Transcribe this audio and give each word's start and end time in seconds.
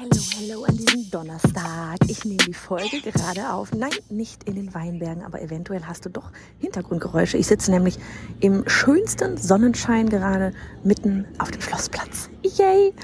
Hallo, 0.00 0.22
hallo 0.38 0.64
an 0.64 0.78
diesem 0.78 1.10
Donnerstag. 1.10 1.98
Ich 2.08 2.24
nehme 2.24 2.38
die 2.38 2.54
Folge 2.54 3.02
gerade 3.02 3.52
auf. 3.52 3.74
Nein, 3.74 3.90
nicht 4.08 4.44
in 4.44 4.54
den 4.54 4.72
Weinbergen, 4.72 5.22
aber 5.22 5.42
eventuell 5.42 5.84
hast 5.84 6.06
du 6.06 6.08
doch 6.08 6.30
Hintergrundgeräusche. 6.58 7.36
Ich 7.36 7.46
sitze 7.46 7.70
nämlich 7.70 7.98
im 8.40 8.66
schönsten 8.66 9.36
Sonnenschein 9.36 10.08
gerade 10.08 10.54
mitten 10.84 11.26
auf 11.36 11.50
dem 11.50 11.60
Schlossplatz. 11.60 12.30
Yay! 12.42 12.94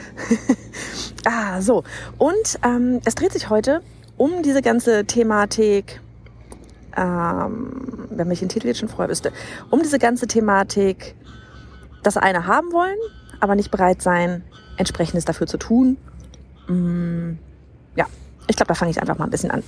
ah, 1.26 1.60
so. 1.60 1.84
Und 2.16 2.58
ähm, 2.64 3.02
es 3.04 3.14
dreht 3.14 3.32
sich 3.34 3.50
heute 3.50 3.82
um 4.16 4.42
diese 4.42 4.62
ganze 4.62 5.04
Thematik, 5.04 6.00
ähm, 6.96 8.08
wenn 8.08 8.28
mich 8.28 8.38
den 8.38 8.48
Titel 8.48 8.68
jetzt 8.68 8.78
schon 8.78 8.88
vorher 8.88 9.10
wüsste, 9.10 9.32
um 9.68 9.82
diese 9.82 9.98
ganze 9.98 10.28
Thematik, 10.28 11.14
das 12.02 12.16
eine 12.16 12.46
haben 12.46 12.72
wollen, 12.72 12.96
aber 13.38 13.54
nicht 13.54 13.70
bereit 13.70 14.00
sein, 14.00 14.44
entsprechendes 14.78 15.26
dafür 15.26 15.46
zu 15.46 15.58
tun 15.58 15.98
Mm, 16.68 17.38
ja, 17.96 18.06
ich 18.46 18.56
glaube, 18.56 18.68
da 18.68 18.74
fange 18.74 18.90
ich 18.90 19.00
einfach 19.00 19.18
mal 19.18 19.24
ein 19.24 19.30
bisschen 19.30 19.50
an. 19.50 19.62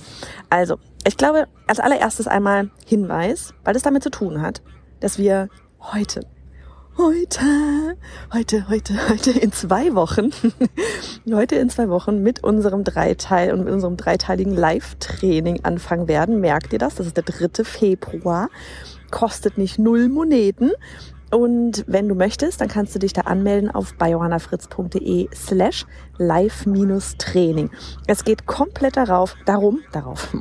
Also, 0.49 0.77
ich 1.05 1.17
glaube, 1.17 1.47
als 1.67 1.79
allererstes 1.79 2.27
einmal 2.27 2.69
Hinweis, 2.85 3.53
weil 3.63 3.73
das 3.73 3.83
damit 3.83 4.03
zu 4.03 4.09
tun 4.09 4.41
hat, 4.41 4.61
dass 4.99 5.17
wir 5.17 5.49
heute, 5.79 6.21
heute, 6.97 7.95
heute, 8.33 8.67
heute, 8.67 9.09
heute 9.09 9.31
in 9.31 9.51
zwei 9.53 9.95
Wochen, 9.95 10.31
heute 11.31 11.55
in 11.55 11.69
zwei 11.69 11.89
Wochen 11.89 12.21
mit 12.21 12.43
unserem 12.43 12.83
Dreiteil 12.83 13.53
und 13.53 13.63
mit 13.63 13.73
unserem 13.73 13.95
dreiteiligen 13.95 14.53
Live-Training 14.53 15.63
anfangen 15.63 16.07
werden. 16.07 16.41
Merkt 16.41 16.73
ihr 16.73 16.79
das? 16.79 16.95
Das 16.95 17.07
ist 17.07 17.15
der 17.15 17.23
dritte 17.23 17.63
Februar. 17.63 18.49
Kostet 19.11 19.57
nicht 19.57 19.79
null 19.79 20.09
Moneten. 20.09 20.71
Und 21.31 21.83
wenn 21.87 22.09
du 22.09 22.15
möchtest, 22.15 22.59
dann 22.59 22.67
kannst 22.67 22.95
du 22.95 22.99
dich 22.99 23.13
da 23.13 23.21
anmelden 23.21 23.69
auf 23.69 23.93
biohannafritz.de 23.95 25.29
slash 25.33 25.85
live-training. 26.17 27.69
Es 28.07 28.23
geht 28.23 28.47
komplett 28.47 28.97
darauf, 28.97 29.35
darum, 29.45 29.81
darauf, 29.91 30.35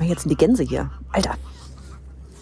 jetzt 0.00 0.22
sind 0.22 0.30
die 0.30 0.36
Gänse 0.36 0.64
hier. 0.64 0.90
Alter, 1.12 1.34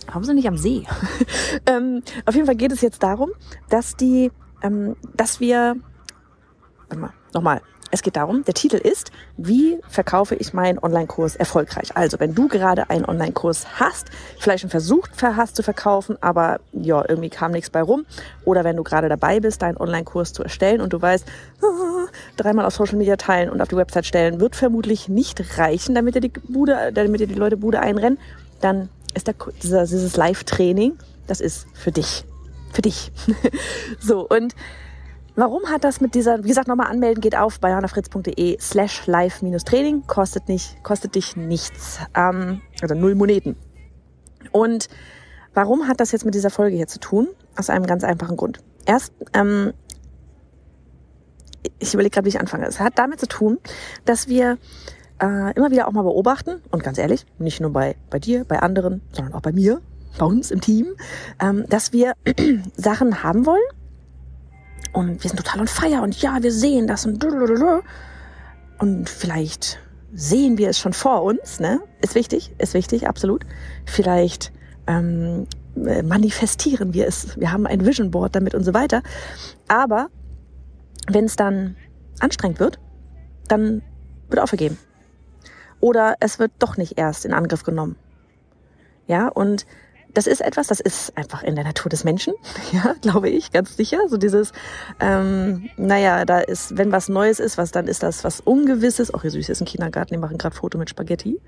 warum 0.06 0.24
sind 0.24 0.36
nicht 0.36 0.48
am 0.48 0.56
See? 0.56 0.84
ähm, 1.66 2.02
auf 2.26 2.34
jeden 2.34 2.46
Fall 2.46 2.56
geht 2.56 2.72
es 2.72 2.80
jetzt 2.80 3.02
darum, 3.02 3.30
dass 3.68 3.94
die, 3.94 4.32
ähm, 4.62 4.96
dass 5.14 5.38
wir, 5.38 5.76
warte 6.88 6.98
mal, 7.00 7.12
nochmal, 7.32 7.60
es 7.90 8.02
geht 8.02 8.16
darum, 8.16 8.44
der 8.44 8.54
Titel 8.54 8.76
ist, 8.76 9.10
wie 9.36 9.78
verkaufe 9.88 10.34
ich 10.34 10.52
meinen 10.52 10.78
Online-Kurs 10.78 11.36
erfolgreich? 11.36 11.96
Also, 11.96 12.20
wenn 12.20 12.34
du 12.34 12.48
gerade 12.48 12.88
einen 12.88 13.04
Online-Kurs 13.04 13.80
hast, 13.80 14.08
vielleicht 14.38 14.60
schon 14.62 14.70
versucht 14.70 15.10
hast 15.22 15.56
zu 15.56 15.62
verkaufen, 15.62 16.16
aber 16.20 16.60
ja, 16.72 17.04
irgendwie 17.08 17.30
kam 17.30 17.52
nichts 17.52 17.70
bei 17.70 17.82
rum. 17.82 18.06
Oder 18.44 18.64
wenn 18.64 18.76
du 18.76 18.84
gerade 18.84 19.08
dabei 19.08 19.40
bist, 19.40 19.62
deinen 19.62 19.76
Online-Kurs 19.76 20.32
zu 20.32 20.42
erstellen 20.42 20.80
und 20.80 20.92
du 20.92 21.02
weißt, 21.02 21.26
ah, 21.62 22.06
dreimal 22.36 22.64
auf 22.64 22.74
Social 22.74 22.96
Media 22.96 23.16
teilen 23.16 23.50
und 23.50 23.60
auf 23.60 23.68
die 23.68 23.76
Website 23.76 24.06
stellen 24.06 24.40
wird 24.40 24.56
vermutlich 24.56 25.08
nicht 25.08 25.58
reichen, 25.58 25.94
damit 25.94 26.14
dir 26.14 26.20
die 26.20 26.32
Bude, 26.48 26.92
damit 26.92 27.20
dir 27.20 27.26
die 27.26 27.34
Leute 27.34 27.56
Bude 27.56 27.80
einrennen, 27.80 28.18
dann 28.60 28.88
ist 29.14 29.26
der, 29.26 29.34
dieses 29.62 30.16
Live-Training, 30.16 30.96
das 31.26 31.40
ist 31.40 31.66
für 31.74 31.92
dich. 31.92 32.24
Für 32.72 32.82
dich. 32.82 33.10
so, 34.00 34.28
und 34.28 34.54
Warum 35.40 35.70
hat 35.70 35.84
das 35.84 36.02
mit 36.02 36.14
dieser, 36.14 36.44
wie 36.44 36.48
gesagt, 36.48 36.68
nochmal 36.68 36.88
anmelden 36.88 37.22
geht 37.22 37.34
auf 37.34 37.60
bei 37.60 37.74
slash 38.60 39.06
live-training, 39.06 40.06
kostet 40.06 40.48
nicht, 40.50 40.84
kostet 40.84 41.14
dich 41.14 41.34
nichts, 41.34 41.98
ähm, 42.14 42.60
also 42.82 42.94
null 42.94 43.14
Moneten. 43.14 43.56
Und 44.52 44.90
warum 45.54 45.88
hat 45.88 45.98
das 45.98 46.12
jetzt 46.12 46.26
mit 46.26 46.34
dieser 46.34 46.50
Folge 46.50 46.76
hier 46.76 46.88
zu 46.88 47.00
tun? 47.00 47.26
Aus 47.56 47.70
einem 47.70 47.86
ganz 47.86 48.04
einfachen 48.04 48.36
Grund. 48.36 48.58
Erst, 48.84 49.14
ähm, 49.32 49.72
ich 51.78 51.94
überlege 51.94 52.12
gerade, 52.12 52.26
wie 52.26 52.30
ich 52.30 52.40
anfange. 52.40 52.66
Es 52.66 52.78
hat 52.78 52.98
damit 52.98 53.18
zu 53.18 53.26
tun, 53.26 53.60
dass 54.04 54.28
wir 54.28 54.58
äh, 55.22 55.54
immer 55.54 55.70
wieder 55.70 55.88
auch 55.88 55.92
mal 55.92 56.02
beobachten, 56.02 56.60
und 56.70 56.82
ganz 56.82 56.98
ehrlich, 56.98 57.24
nicht 57.38 57.62
nur 57.62 57.72
bei, 57.72 57.96
bei 58.10 58.18
dir, 58.18 58.44
bei 58.44 58.58
anderen, 58.58 59.00
sondern 59.12 59.32
auch 59.32 59.40
bei 59.40 59.52
mir, 59.52 59.80
bei 60.18 60.26
uns 60.26 60.50
im 60.50 60.60
Team, 60.60 60.88
ähm, 61.40 61.64
dass 61.66 61.94
wir 61.94 62.12
Sachen 62.76 63.22
haben 63.22 63.46
wollen, 63.46 63.62
und 64.92 65.22
wir 65.22 65.28
sind 65.28 65.36
total 65.36 65.60
on 65.60 65.68
fire 65.68 66.02
und 66.02 66.20
ja, 66.20 66.42
wir 66.42 66.52
sehen 66.52 66.86
das 66.86 67.06
und 67.06 67.24
und 68.78 69.08
vielleicht 69.08 69.78
sehen 70.12 70.58
wir 70.58 70.70
es 70.70 70.78
schon 70.78 70.92
vor 70.92 71.22
uns, 71.22 71.60
ne? 71.60 71.80
Ist 72.00 72.14
wichtig, 72.14 72.52
ist 72.58 72.74
wichtig, 72.74 73.06
absolut. 73.06 73.44
Vielleicht 73.84 74.52
ähm, 74.86 75.46
manifestieren 75.74 76.94
wir 76.94 77.06
es. 77.06 77.38
Wir 77.38 77.52
haben 77.52 77.66
ein 77.66 77.84
Vision 77.86 78.10
Board 78.10 78.34
damit 78.34 78.54
und 78.54 78.64
so 78.64 78.74
weiter. 78.74 79.02
Aber 79.68 80.08
wenn 81.08 81.26
es 81.26 81.36
dann 81.36 81.76
anstrengend 82.20 82.58
wird, 82.58 82.78
dann 83.48 83.82
wird 84.28 84.42
aufgegeben. 84.42 84.78
Oder 85.80 86.16
es 86.20 86.38
wird 86.38 86.52
doch 86.58 86.76
nicht 86.76 86.98
erst 86.98 87.24
in 87.24 87.32
Angriff 87.32 87.62
genommen. 87.62 87.96
Ja, 89.06 89.28
und 89.28 89.66
das 90.14 90.26
ist 90.26 90.40
etwas, 90.40 90.68
das 90.68 90.80
ist 90.80 91.16
einfach 91.16 91.42
in 91.42 91.54
der 91.54 91.64
Natur 91.64 91.88
des 91.88 92.04
Menschen, 92.04 92.34
ja, 92.72 92.94
glaube 93.00 93.28
ich, 93.28 93.52
ganz 93.52 93.76
sicher. 93.76 93.98
So 94.08 94.16
dieses, 94.16 94.52
ähm, 95.00 95.68
naja, 95.76 96.24
da 96.24 96.40
ist, 96.40 96.76
wenn 96.76 96.92
was 96.92 97.08
Neues 97.08 97.40
ist, 97.40 97.58
was 97.58 97.70
dann 97.70 97.86
ist 97.86 98.02
das 98.02 98.24
was 98.24 98.40
Ungewisses. 98.40 99.12
Auch 99.12 99.24
ihr 99.24 99.30
süß 99.30 99.48
ist 99.48 99.60
ein 99.60 99.66
Kindergarten, 99.66 100.14
die 100.14 100.18
machen 100.20 100.38
gerade 100.38 100.54
Foto 100.54 100.78
mit 100.78 100.90
Spaghetti. 100.90 101.40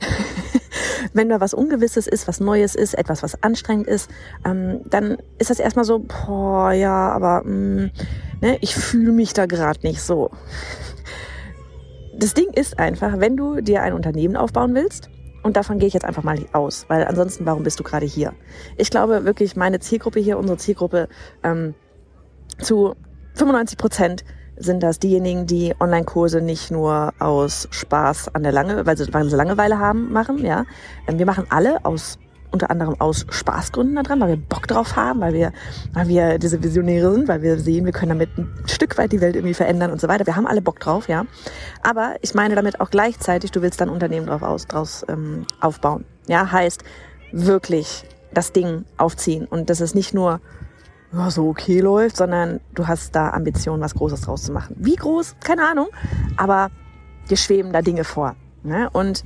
wenn 1.12 1.28
da 1.28 1.40
was 1.40 1.54
Ungewisses 1.54 2.06
ist, 2.06 2.28
was 2.28 2.40
Neues 2.40 2.74
ist, 2.74 2.94
etwas, 2.94 3.22
was 3.22 3.42
anstrengend 3.42 3.86
ist, 3.86 4.10
ähm, 4.44 4.80
dann 4.86 5.18
ist 5.38 5.50
das 5.50 5.58
erstmal 5.58 5.84
so, 5.84 6.00
boah, 6.00 6.72
ja, 6.72 7.10
aber 7.10 7.42
mh, 7.44 7.50
mm, 7.84 7.90
ne, 8.40 8.58
ich 8.60 8.74
fühle 8.74 9.12
mich 9.12 9.32
da 9.32 9.46
gerade 9.46 9.80
nicht 9.82 10.02
so. 10.02 10.30
Das 12.16 12.34
Ding 12.34 12.50
ist 12.52 12.78
einfach, 12.78 13.18
wenn 13.18 13.36
du 13.36 13.60
dir 13.60 13.82
ein 13.82 13.94
Unternehmen 13.94 14.36
aufbauen 14.36 14.74
willst, 14.74 15.08
und 15.42 15.56
davon 15.56 15.78
gehe 15.78 15.88
ich 15.88 15.94
jetzt 15.94 16.04
einfach 16.04 16.22
mal 16.22 16.38
aus, 16.52 16.84
weil 16.88 17.04
ansonsten, 17.04 17.46
warum 17.46 17.62
bist 17.62 17.80
du 17.80 17.84
gerade 17.84 18.06
hier? 18.06 18.34
Ich 18.76 18.90
glaube 18.90 19.24
wirklich, 19.24 19.56
meine 19.56 19.80
Zielgruppe 19.80 20.20
hier, 20.20 20.38
unsere 20.38 20.58
Zielgruppe, 20.58 21.08
ähm, 21.42 21.74
zu 22.58 22.94
95 23.34 23.78
Prozent 23.78 24.24
sind 24.56 24.82
das 24.82 24.98
diejenigen, 24.98 25.46
die 25.46 25.74
Online-Kurse 25.80 26.42
nicht 26.42 26.70
nur 26.70 27.14
aus 27.18 27.66
Spaß 27.70 28.34
an 28.34 28.42
der 28.42 28.52
Lange, 28.52 28.84
weil 28.84 28.96
sie, 28.96 29.12
weil 29.12 29.24
sie 29.28 29.36
Langeweile 29.36 29.78
haben, 29.78 30.12
machen, 30.12 30.44
ja. 30.44 30.66
Ähm, 31.08 31.18
wir 31.18 31.26
machen 31.26 31.46
alle 31.48 31.84
aus 31.84 32.18
unter 32.50 32.70
anderem 32.70 33.00
aus 33.00 33.26
Spaßgründen 33.30 33.96
da 33.96 34.02
dran, 34.02 34.20
weil 34.20 34.28
wir 34.28 34.36
Bock 34.36 34.66
drauf 34.66 34.96
haben, 34.96 35.20
weil 35.20 35.32
wir, 35.32 35.52
weil 35.92 36.08
wir 36.08 36.38
diese 36.38 36.62
Visionäre 36.62 37.12
sind, 37.12 37.28
weil 37.28 37.42
wir 37.42 37.58
sehen, 37.58 37.84
wir 37.84 37.92
können 37.92 38.10
damit 38.10 38.36
ein 38.38 38.52
Stück 38.66 38.98
weit 38.98 39.12
die 39.12 39.20
Welt 39.20 39.36
irgendwie 39.36 39.54
verändern 39.54 39.90
und 39.90 40.00
so 40.00 40.08
weiter. 40.08 40.26
Wir 40.26 40.36
haben 40.36 40.46
alle 40.46 40.62
Bock 40.62 40.80
drauf, 40.80 41.08
ja. 41.08 41.24
Aber 41.82 42.16
ich 42.20 42.34
meine 42.34 42.54
damit 42.54 42.80
auch 42.80 42.90
gleichzeitig, 42.90 43.50
du 43.50 43.62
willst 43.62 43.80
dein 43.80 43.88
Unternehmen 43.88 44.26
drauf 44.26 44.42
aus, 44.42 44.66
draus 44.66 45.04
ähm, 45.08 45.46
aufbauen. 45.60 46.04
Ja, 46.26 46.50
heißt 46.50 46.82
wirklich 47.32 48.04
das 48.32 48.52
Ding 48.52 48.84
aufziehen 48.96 49.46
und 49.46 49.70
dass 49.70 49.80
es 49.80 49.94
nicht 49.94 50.14
nur 50.14 50.40
ja, 51.12 51.30
so 51.30 51.48
okay 51.48 51.80
läuft, 51.80 52.16
sondern 52.16 52.60
du 52.74 52.86
hast 52.86 53.14
da 53.16 53.30
Ambitionen, 53.30 53.82
was 53.82 53.94
Großes 53.94 54.22
draus 54.22 54.44
zu 54.44 54.52
machen. 54.52 54.76
Wie 54.78 54.96
groß? 54.96 55.36
Keine 55.42 55.66
Ahnung. 55.68 55.88
Aber 56.36 56.70
dir 57.28 57.36
schweben 57.36 57.72
da 57.72 57.82
Dinge 57.82 58.04
vor. 58.04 58.36
Ne? 58.62 58.88
Und 58.92 59.24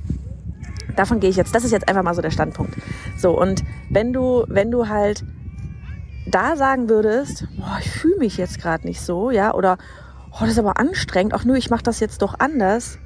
davon 0.95 1.19
gehe 1.19 1.29
ich 1.29 1.35
jetzt, 1.35 1.53
das 1.53 1.63
ist 1.63 1.71
jetzt 1.71 1.87
einfach 1.87 2.03
mal 2.03 2.15
so 2.15 2.21
der 2.21 2.31
Standpunkt. 2.31 2.75
So, 3.17 3.39
und 3.39 3.63
wenn 3.89 4.13
du, 4.13 4.45
wenn 4.47 4.71
du 4.71 4.87
halt 4.87 5.23
da 6.27 6.55
sagen 6.55 6.89
würdest, 6.89 7.45
boah, 7.57 7.77
ich 7.79 7.89
fühle 7.89 8.17
mich 8.17 8.37
jetzt 8.37 8.59
gerade 8.59 8.87
nicht 8.87 9.01
so, 9.01 9.31
ja, 9.31 9.53
oder 9.53 9.77
oh, 10.31 10.41
das 10.41 10.51
ist 10.51 10.59
aber 10.59 10.77
anstrengend, 10.77 11.33
ach 11.33 11.45
nö, 11.45 11.55
ich 11.55 11.69
mache 11.69 11.83
das 11.83 11.99
jetzt 11.99 12.21
doch 12.21 12.39
anders, 12.39 12.97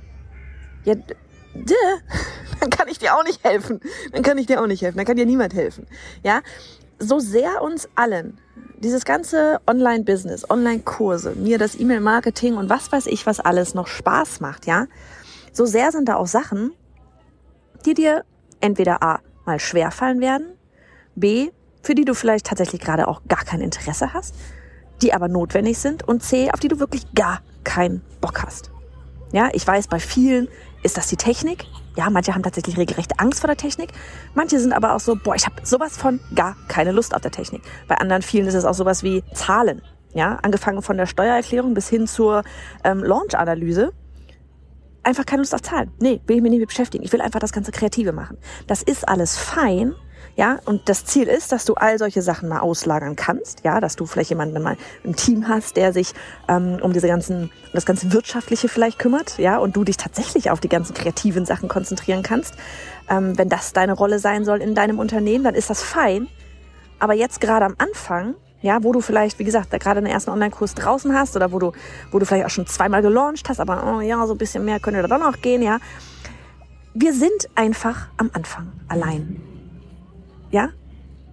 ja, 0.85 0.95
däh, 0.95 1.75
dann 2.59 2.69
kann 2.69 2.87
ich 2.87 2.99
dir 2.99 3.15
auch 3.15 3.23
nicht 3.23 3.43
helfen. 3.43 3.79
Dann 4.13 4.23
kann 4.23 4.37
ich 4.37 4.47
dir 4.47 4.61
auch 4.61 4.67
nicht 4.67 4.81
helfen, 4.81 4.97
dann 4.97 5.05
kann 5.05 5.17
dir 5.17 5.25
niemand 5.25 5.53
helfen. 5.53 5.85
Ja, 6.23 6.41
so 6.97 7.19
sehr 7.19 7.61
uns 7.61 7.87
allen 7.95 8.39
dieses 8.79 9.03
ganze 9.05 9.59
Online-Business, 9.67 10.49
Online-Kurse, 10.49 11.35
mir 11.35 11.57
das 11.57 11.77
E-Mail-Marketing 11.77 12.55
und 12.55 12.69
was 12.69 12.91
weiß 12.91 13.07
ich, 13.07 13.25
was 13.25 13.39
alles 13.39 13.73
noch 13.73 13.87
Spaß 13.87 14.39
macht, 14.39 14.67
ja, 14.67 14.87
so 15.51 15.65
sehr 15.65 15.91
sind 15.91 16.07
da 16.07 16.15
auch 16.15 16.27
Sachen, 16.27 16.71
die 17.85 17.93
dir 17.93 18.23
entweder 18.61 19.01
A 19.03 19.19
mal 19.45 19.59
schwer 19.59 19.91
fallen 19.91 20.21
werden, 20.21 20.47
B, 21.15 21.49
für 21.81 21.95
die 21.95 22.05
du 22.05 22.13
vielleicht 22.13 22.45
tatsächlich 22.45 22.81
gerade 22.81 23.07
auch 23.07 23.21
gar 23.27 23.43
kein 23.45 23.61
Interesse 23.61 24.13
hast, 24.13 24.35
die 25.01 25.13
aber 25.13 25.27
notwendig 25.27 25.77
sind 25.77 26.07
und 26.07 26.21
C, 26.23 26.51
auf 26.51 26.59
die 26.59 26.67
du 26.67 26.79
wirklich 26.79 27.13
gar 27.13 27.41
keinen 27.63 28.01
Bock 28.21 28.43
hast. 28.43 28.71
Ja, 29.31 29.49
ich 29.53 29.65
weiß, 29.65 29.87
bei 29.87 29.99
vielen 29.99 30.47
ist 30.83 30.97
das 30.97 31.07
die 31.07 31.17
Technik. 31.17 31.65
Ja, 31.95 32.09
manche 32.09 32.33
haben 32.33 32.43
tatsächlich 32.43 32.77
regelrecht 32.77 33.19
Angst 33.19 33.41
vor 33.41 33.47
der 33.47 33.57
Technik. 33.57 33.91
Manche 34.33 34.59
sind 34.59 34.73
aber 34.73 34.95
auch 34.95 34.99
so, 34.99 35.15
boah, 35.15 35.35
ich 35.35 35.45
habe 35.45 35.55
sowas 35.63 35.97
von 35.97 36.19
gar 36.33 36.55
keine 36.67 36.91
Lust 36.91 37.13
auf 37.15 37.21
der 37.21 37.31
Technik. 37.31 37.61
Bei 37.87 37.95
anderen 37.95 38.21
vielen 38.21 38.47
ist 38.47 38.55
es 38.55 38.65
auch 38.65 38.73
sowas 38.73 39.03
wie 39.03 39.23
Zahlen. 39.33 39.81
ja, 40.13 40.39
angefangen 40.41 40.81
von 40.81 40.97
der 40.97 41.05
Steuererklärung 41.05 41.73
bis 41.73 41.87
hin 41.89 42.07
zur 42.07 42.43
ähm, 42.83 43.03
Launch-Analyse, 43.03 43.93
einfach 45.09 45.25
keine 45.25 45.41
Lust 45.41 45.53
auf 45.53 45.61
Zahlen. 45.61 45.91
Nee, 45.99 46.21
will 46.27 46.37
ich 46.37 46.41
mich 46.41 46.51
nicht 46.51 46.59
mit 46.61 46.69
beschäftigen. 46.69 47.03
Ich 47.03 47.11
will 47.11 47.21
einfach 47.21 47.39
das 47.39 47.51
ganze 47.51 47.71
Kreative 47.71 48.13
machen. 48.13 48.37
Das 48.67 48.81
ist 48.81 49.07
alles 49.07 49.37
fein, 49.37 49.95
ja, 50.35 50.57
und 50.63 50.87
das 50.87 51.03
Ziel 51.03 51.27
ist, 51.27 51.51
dass 51.51 51.65
du 51.65 51.73
all 51.73 51.97
solche 51.97 52.21
Sachen 52.21 52.47
mal 52.47 52.59
auslagern 52.59 53.17
kannst, 53.17 53.65
ja, 53.65 53.81
dass 53.81 53.97
du 53.97 54.05
vielleicht 54.05 54.29
jemanden 54.29 54.61
mal 54.61 54.77
im 55.03 55.15
Team 55.15 55.49
hast, 55.49 55.75
der 55.75 55.91
sich 55.91 56.13
ähm, 56.47 56.79
um 56.81 56.93
diese 56.93 57.07
ganzen, 57.07 57.43
um 57.43 57.73
das 57.73 57.85
ganze 57.85 58.13
Wirtschaftliche 58.13 58.69
vielleicht 58.69 58.99
kümmert, 58.99 59.37
ja, 59.37 59.57
und 59.57 59.75
du 59.75 59.83
dich 59.83 59.97
tatsächlich 59.97 60.49
auf 60.49 60.61
die 60.61 60.69
ganzen 60.69 60.93
kreativen 60.93 61.45
Sachen 61.45 61.67
konzentrieren 61.67 62.23
kannst. 62.23 62.53
Ähm, 63.09 63.37
wenn 63.37 63.49
das 63.49 63.73
deine 63.73 63.93
Rolle 63.93 64.19
sein 64.19 64.45
soll 64.45 64.61
in 64.61 64.75
deinem 64.75 64.99
Unternehmen, 64.99 65.43
dann 65.43 65.55
ist 65.55 65.69
das 65.69 65.83
fein. 65.83 66.27
Aber 66.99 67.13
jetzt 67.13 67.41
gerade 67.41 67.65
am 67.65 67.75
Anfang, 67.77 68.35
ja, 68.61 68.83
wo 68.83 68.91
du 68.91 69.01
vielleicht, 69.01 69.39
wie 69.39 69.43
gesagt, 69.43 69.71
gerade 69.71 69.99
einen 69.99 70.07
ersten 70.07 70.31
Online-Kurs 70.31 70.75
draußen 70.75 71.13
hast 71.13 71.35
oder 71.35 71.51
wo 71.51 71.59
du, 71.59 71.71
wo 72.11 72.19
du 72.19 72.25
vielleicht 72.25 72.45
auch 72.45 72.49
schon 72.49 72.67
zweimal 72.67 73.01
gelauncht 73.01 73.47
hast, 73.47 73.59
aber 73.59 73.83
oh 73.85 74.01
ja, 74.01 74.25
so 74.27 74.33
ein 74.33 74.37
bisschen 74.37 74.65
mehr 74.65 74.79
könnte 74.79 75.01
da 75.01 75.07
doch 75.07 75.25
noch 75.25 75.41
gehen, 75.41 75.61
ja. 75.61 75.79
Wir 76.93 77.13
sind 77.13 77.49
einfach 77.55 78.07
am 78.17 78.29
Anfang 78.33 78.71
allein. 78.87 79.41
Ja? 80.51 80.69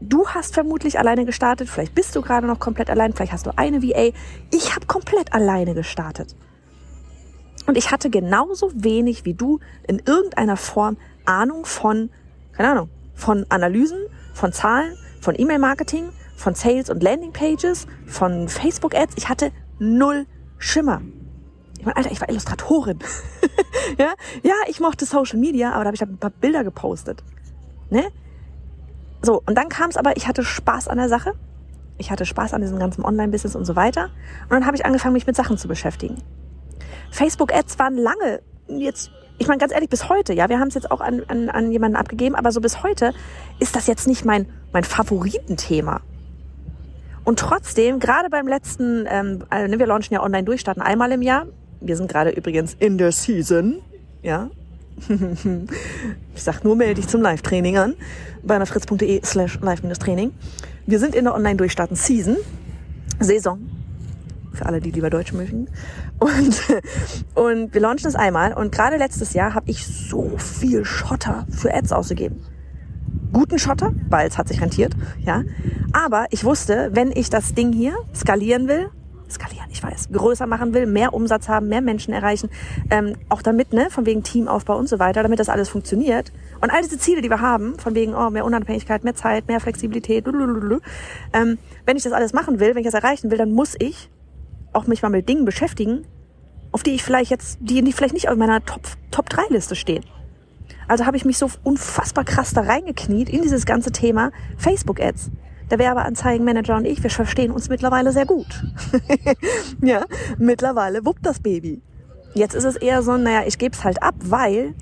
Du 0.01 0.29
hast 0.29 0.55
vermutlich 0.55 0.99
alleine 0.99 1.25
gestartet, 1.25 1.69
vielleicht 1.69 1.95
bist 1.95 2.15
du 2.15 2.21
gerade 2.21 2.47
noch 2.47 2.61
komplett 2.61 2.91
allein, 2.91 3.15
vielleicht 3.15 3.33
hast 3.33 3.47
du 3.47 3.51
eine 3.57 3.83
VA. 3.83 4.13
Ich 4.53 4.75
habe 4.77 4.87
komplett 4.87 5.33
alleine 5.33 5.75
gestartet. 5.75 6.37
Und 7.67 7.77
ich 7.77 7.91
hatte 7.91 8.11
genauso 8.11 8.71
wenig 8.75 9.25
wie 9.25 9.35
du 9.35 9.59
in 9.89 10.01
irgendeiner 10.05 10.57
Form 10.57 10.99
Ahnung 11.25 11.65
von, 11.65 12.11
keine 12.53 12.71
Ahnung, 12.71 12.91
von 13.15 13.47
Analysen, 13.49 13.99
von 14.35 14.53
Zahlen, 14.53 14.97
von 15.21 15.35
E-Mail-Marketing, 15.37 16.11
von 16.37 16.55
Sales 16.55 16.91
und 16.91 17.03
Landing-Pages, 17.03 17.87
von 18.07 18.49
Facebook-Ads. 18.49 19.15
Ich 19.17 19.29
hatte 19.29 19.51
null 19.79 20.27
Schimmer. 20.59 21.03
Ich 21.79 21.85
meine, 21.85 21.97
Alter, 21.97 22.13
ich 22.13 22.21
war 22.21 22.29
Illustratorin. 22.29 22.99
ja? 23.99 24.13
ja, 24.43 24.55
ich 24.69 24.81
mochte 24.81 25.05
Social 25.05 25.39
Media, 25.39 25.73
aber 25.73 25.85
da 25.85 25.87
habe 25.87 25.95
ich 25.95 26.01
halt 26.01 26.13
ein 26.13 26.19
paar 26.19 26.31
Bilder 26.31 26.65
gepostet. 26.65 27.23
Ne? 27.91 28.05
So, 29.23 29.43
und 29.47 29.57
dann 29.57 29.69
kam 29.69 29.91
es 29.91 29.97
aber, 29.97 30.17
ich 30.17 30.29
hatte 30.29 30.45
Spaß 30.45 30.89
an 30.89 30.99
der 30.99 31.09
Sache. 31.09 31.35
Ich 31.99 32.11
hatte 32.11 32.27
Spaß 32.27 32.53
an 32.53 32.61
diesem 32.61 32.79
ganzen 32.79 33.05
Online-Business 33.05 33.57
und 33.57 33.65
so 33.65 33.75
weiter. 33.75 34.11
Und 34.45 34.51
dann 34.51 34.67
habe 34.67 34.77
ich 34.77 34.85
angefangen, 34.85 35.15
mich 35.15 35.27
mit 35.27 35.37
Sachen 35.37 35.57
zu 35.57 35.69
beschäftigen. 35.69 36.23
Facebook-Ads 37.11 37.79
waren 37.79 37.97
lange, 37.97 38.43
jetzt, 38.69 39.11
ich 39.39 39.49
meine 39.49 39.59
ganz 39.59 39.73
ehrlich, 39.73 39.89
bis 39.89 40.09
heute, 40.09 40.35
ja, 40.35 40.49
wir 40.49 40.59
haben 40.59 40.69
es 40.69 40.75
jetzt 40.75 40.91
auch 40.91 41.01
an, 41.01 41.23
an, 41.29 41.49
an 41.49 41.73
jemanden 41.73 41.97
abgegeben, 41.97 42.35
aber 42.35 42.53
so 42.53 42.61
bis 42.61 42.83
heute 42.83 43.15
ist 43.59 43.75
das 43.77 43.87
jetzt 43.87 44.07
nicht 44.07 44.25
mein, 44.25 44.49
mein 44.73 44.85
Favoritenthema. 44.85 46.03
Und 47.27 47.41
trotzdem, 47.41 47.99
gerade 47.99 48.31
beim 48.31 48.47
letzten, 48.47 49.05
ähm, 49.11 49.43
also 49.51 49.79
wir 49.81 49.87
launchen 49.87 50.15
ja 50.15 50.23
online 50.23 50.45
durchstarten 50.45 50.81
einmal 50.81 51.11
im 51.11 51.23
Jahr. 51.23 51.47
Wir 51.81 51.97
sind 51.97 52.09
gerade 52.09 52.31
übrigens 52.31 52.75
in 52.79 52.99
der 52.99 53.11
Season, 53.11 53.83
ja, 54.23 54.49
ich 56.37 56.43
sag 56.43 56.63
nur, 56.63 56.77
melde 56.77 56.95
dich 56.95 57.09
zum 57.09 57.23
Live-Training 57.23 57.79
an 57.79 57.95
bei 58.45 58.55
einer 58.55 58.65
fritz.de 58.65 59.21
slash 59.25 59.59
live-training. 59.61 60.33
Wir 60.87 61.01
sind 61.01 61.17
in 61.17 61.25
der 61.25 61.35
Online-Durchstarten 61.35 61.97
Season, 61.97 62.37
Saison, 63.19 63.59
für 64.53 64.67
alle, 64.67 64.81
die 64.81 64.93
lieber 64.93 65.11
Deutsch 65.11 65.33
mögen. 65.33 65.67
Und, 66.21 66.63
und 67.35 67.75
wir 67.75 67.81
launchen 67.81 68.09
es 68.09 68.15
einmal. 68.15 68.53
Und 68.53 68.71
gerade 68.71 68.99
letztes 68.99 69.33
Jahr 69.33 69.53
habe 69.53 69.69
ich 69.69 69.85
so 69.85 70.39
viel 70.39 70.85
Schotter 70.85 71.45
für 71.51 71.75
Ads 71.75 71.91
ausgegeben. 71.91 72.47
Guten 73.37 73.59
Schotter, 73.59 73.93
weil 74.09 74.27
es 74.27 74.39
hat 74.39 74.49
sich 74.49 74.63
rentiert, 74.63 74.95
ja. 75.19 75.43
Aber 75.93 76.25
ich 76.31 76.43
wusste, 76.45 76.89
wenn 76.95 77.13
ich 77.13 77.29
das 77.29 77.53
Ding 77.53 77.71
hier 77.71 77.95
skalieren 78.15 78.67
will, 78.67 78.89
skalieren, 79.31 79.67
ich 79.71 79.83
weiß, 79.83 80.09
größer 80.11 80.47
machen 80.47 80.73
will, 80.73 80.87
mehr 80.87 81.13
Umsatz 81.13 81.47
haben, 81.47 81.69
mehr 81.69 81.83
Menschen 81.83 82.15
erreichen, 82.15 82.49
ähm, 82.89 83.13
auch 83.29 83.43
damit, 83.43 83.75
ne, 83.75 83.89
von 83.91 84.07
wegen 84.07 84.23
Teamaufbau 84.23 84.79
und 84.79 84.89
so 84.89 84.99
weiter, 84.99 85.23
damit 85.23 85.39
das 85.39 85.51
alles 85.51 85.69
funktioniert. 85.69 86.33
Und 86.63 86.71
all 86.71 86.81
diese 86.81 86.97
Ziele, 86.97 87.21
die 87.21 87.29
wir 87.29 87.43
haben, 87.43 87.79
von 87.79 87.95
wegen, 87.95 88.15
oh, 88.15 88.31
mehr 88.31 88.47
Unabhängigkeit, 88.47 89.05
mehr 89.05 89.15
Zeit, 89.15 89.49
mehr 89.49 89.61
Flexibilität, 89.61 90.27
ähm, 90.27 91.59
wenn 91.85 91.97
ich 91.99 92.05
das 92.05 92.15
alles 92.15 92.33
machen 92.33 92.59
will, 92.59 92.71
wenn 92.71 92.79
ich 92.79 92.91
das 92.91 92.95
erreichen 92.95 93.31
will, 93.31 93.37
dann 93.37 93.53
muss 93.53 93.75
ich 93.79 94.09
auch 94.73 94.87
mich 94.87 95.03
mal 95.03 95.11
mit 95.11 95.29
Dingen 95.29 95.45
beschäftigen, 95.45 96.07
auf 96.73 96.83
die 96.83 96.93
ich 96.93 97.03
vielleicht 97.03 97.31
jetzt, 97.31 97.59
die, 97.61 97.83
die 97.83 97.93
vielleicht 97.93 98.15
nicht 98.15 98.31
auf 98.31 98.37
meiner 98.39 98.65
Top, 98.65 98.81
Top 99.11 99.29
3 99.29 99.43
Liste 99.51 99.77
stehen. 99.77 100.07
Also 100.89 101.07
habe 101.07 101.17
ich 101.17 101.25
mich 101.25 101.39
so 101.39 101.51
unfassbar 101.65 102.25
krass 102.25 102.53
da 102.53 102.63
reingekniet 102.63 103.29
in 103.29 103.43
dieses 103.43 103.67
ganze 103.67 103.93
Thema 103.93 104.31
Facebook 104.57 105.01
Ads 105.01 105.31
der 105.71 105.79
Werbeanzeigenmanager 105.79 106.77
und 106.77 106.85
ich, 106.85 107.03
wir 107.03 107.11
verstehen 107.11 107.51
uns 107.51 107.69
mittlerweile 107.69 108.13
sehr 108.13 108.27
gut. 108.27 108.63
ja, 109.83 110.05
mittlerweile 110.39 111.05
wuppt 111.05 111.27
das 111.27 111.41
Baby. 111.41 111.83
Jetzt 112.35 112.55
ist 112.55 112.65
es 112.65 112.77
eher 112.77 113.03
so, 113.03 113.17
naja, 113.17 113.43
ich 113.47 113.59
gebe 113.59 113.75
es 113.75 113.83
halt 113.83 114.03
ab, 114.03 114.15
weil 114.21 114.75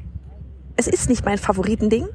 es 0.76 0.86
ist 0.86 1.08
nicht 1.08 1.24
mein 1.24 1.38
Favoritending 1.38 2.08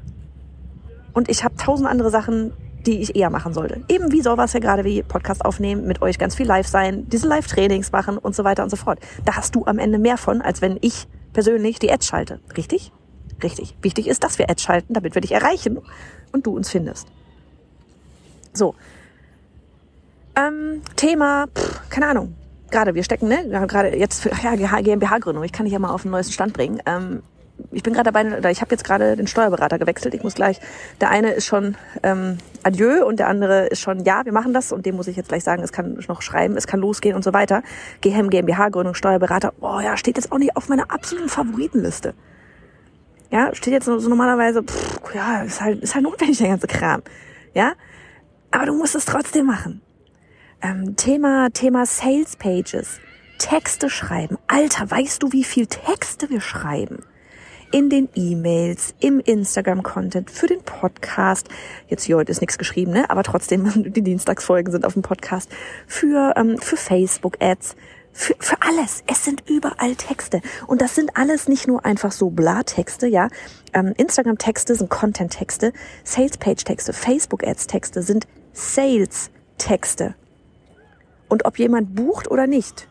und 1.12 1.28
ich 1.28 1.44
habe 1.44 1.56
tausend 1.56 1.88
andere 1.88 2.10
Sachen, 2.10 2.52
die 2.86 3.00
ich 3.00 3.16
eher 3.16 3.30
machen 3.30 3.52
sollte. 3.52 3.82
Eben 3.88 4.12
wie 4.12 4.22
sowas 4.22 4.52
ja 4.52 4.60
gerade 4.60 4.84
wie 4.84 5.02
Podcast 5.02 5.44
aufnehmen, 5.44 5.86
mit 5.86 6.00
euch 6.02 6.18
ganz 6.18 6.34
viel 6.34 6.46
live 6.46 6.66
sein, 6.66 7.08
diese 7.08 7.26
Live-Trainings 7.26 7.92
machen 7.92 8.18
und 8.18 8.34
so 8.34 8.44
weiter 8.44 8.62
und 8.62 8.70
so 8.70 8.76
fort. 8.76 9.00
Da 9.24 9.36
hast 9.36 9.54
du 9.54 9.66
am 9.66 9.78
Ende 9.78 9.98
mehr 9.98 10.16
von, 10.16 10.40
als 10.40 10.62
wenn 10.62 10.78
ich 10.80 11.08
persönlich 11.32 11.78
die 11.78 11.92
Ads 11.92 12.06
schalte. 12.06 12.40
Richtig? 12.56 12.92
Richtig. 13.42 13.74
Wichtig 13.82 14.08
ist, 14.08 14.24
dass 14.24 14.38
wir 14.38 14.50
Ads 14.50 14.62
schalten, 14.62 14.94
damit 14.94 15.14
wir 15.14 15.22
dich 15.22 15.32
erreichen 15.32 15.78
und 16.32 16.46
du 16.46 16.56
uns 16.56 16.70
findest. 16.70 17.08
So. 18.52 18.74
Ähm, 20.36 20.82
Thema, 20.96 21.46
pff, 21.46 21.88
keine 21.90 22.08
Ahnung. 22.08 22.34
Gerade, 22.70 22.94
wir 22.94 23.02
stecken, 23.02 23.28
ne? 23.28 23.48
Gerade 23.66 23.96
jetzt 23.96 24.22
für 24.22 24.30
ja, 24.30 24.54
GmbH-Gründung. 24.54 25.42
Ich 25.44 25.52
kann 25.52 25.64
dich 25.64 25.72
ja 25.72 25.78
mal 25.78 25.90
auf 25.90 26.02
den 26.02 26.12
neuesten 26.12 26.32
Stand 26.32 26.52
bringen. 26.52 26.80
Ähm, 26.86 27.22
ich 27.72 27.82
bin 27.82 27.92
gerade 27.92 28.10
dabei, 28.10 28.38
oder 28.38 28.50
ich 28.50 28.60
habe 28.60 28.70
jetzt 28.70 28.84
gerade 28.84 29.16
den 29.16 29.26
Steuerberater 29.26 29.78
gewechselt. 29.78 30.14
Ich 30.14 30.22
muss 30.22 30.34
gleich, 30.34 30.60
der 31.00 31.10
eine 31.10 31.32
ist 31.32 31.46
schon 31.46 31.76
ähm, 32.02 32.38
Adieu 32.62 33.04
und 33.04 33.18
der 33.18 33.28
andere 33.28 33.66
ist 33.66 33.80
schon, 33.80 34.04
ja, 34.04 34.24
wir 34.24 34.32
machen 34.32 34.52
das 34.52 34.72
und 34.72 34.86
dem 34.86 34.96
muss 34.96 35.08
ich 35.08 35.16
jetzt 35.16 35.28
gleich 35.28 35.44
sagen, 35.44 35.62
es 35.62 35.72
kann 35.72 35.98
noch 36.08 36.22
schreiben, 36.22 36.56
es 36.56 36.66
kann 36.66 36.80
losgehen 36.80 37.16
und 37.16 37.24
so 37.24 37.32
weiter. 37.32 37.62
GM, 38.00 38.30
GmbH-Gründung, 38.30 38.94
Steuerberater, 38.94 39.52
oh 39.60 39.80
ja, 39.80 39.96
steht 39.96 40.16
jetzt 40.16 40.32
auch 40.32 40.38
nicht 40.38 40.56
auf 40.56 40.68
meiner 40.68 40.90
absoluten 40.90 41.28
Favoritenliste. 41.28 42.14
Ja, 43.30 43.54
steht 43.54 43.72
jetzt 43.72 43.86
so, 43.86 43.96
normalerweise, 43.96 44.62
pff, 44.62 45.14
ja, 45.14 45.42
ist 45.42 45.60
halt, 45.60 45.82
ist 45.82 45.94
halt 45.94 46.04
notwendig, 46.04 46.38
der 46.38 46.48
ganze 46.48 46.66
Kram. 46.66 47.02
Ja, 47.54 47.74
aber 48.50 48.66
du 48.66 48.74
musst 48.74 48.94
es 48.94 49.04
trotzdem 49.04 49.46
machen. 49.46 49.82
Ähm, 50.62 50.96
Thema, 50.96 51.48
Thema 51.50 51.86
Sales 51.86 52.36
Pages. 52.36 53.00
Texte 53.38 53.88
schreiben. 53.88 54.36
Alter, 54.48 54.90
weißt 54.90 55.22
du, 55.22 55.32
wie 55.32 55.44
viel 55.44 55.66
Texte 55.66 56.28
wir 56.28 56.40
schreiben? 56.40 57.04
In 57.72 57.88
den 57.88 58.08
E-Mails, 58.14 58.94
im 59.00 59.20
Instagram-Content, 59.20 60.30
für 60.30 60.48
den 60.48 60.60
Podcast. 60.62 61.48
Jetzt 61.88 62.04
hier 62.04 62.16
heute 62.16 62.32
ist 62.32 62.40
nichts 62.40 62.58
geschrieben, 62.58 62.92
ne? 62.92 63.08
Aber 63.08 63.22
trotzdem, 63.22 63.70
die 63.92 64.02
Dienstagsfolgen 64.02 64.72
sind 64.72 64.84
auf 64.84 64.92
dem 64.92 65.02
Podcast. 65.02 65.50
Für, 65.86 66.34
ähm, 66.36 66.58
für 66.58 66.76
Facebook-Ads. 66.76 67.76
Für, 68.12 68.34
für 68.38 68.56
alles. 68.60 69.02
Es 69.06 69.24
sind 69.24 69.48
überall 69.48 69.94
Texte. 69.94 70.40
Und 70.66 70.80
das 70.82 70.94
sind 70.94 71.16
alles 71.16 71.48
nicht 71.48 71.68
nur 71.68 71.84
einfach 71.84 72.12
so 72.12 72.30
Bla-Texte, 72.30 73.06
ja. 73.06 73.28
Ähm, 73.72 73.94
Instagram-Texte 73.96 74.74
sind 74.74 74.90
Content-Texte. 74.90 75.72
Sales-Page-Texte, 76.04 76.92
Facebook-Ads-Texte 76.92 78.02
sind 78.02 78.26
Sales-Texte. 78.52 80.14
Und 81.28 81.44
ob 81.44 81.58
jemand 81.58 81.94
bucht 81.94 82.28
oder 82.28 82.46
nicht, 82.46 82.88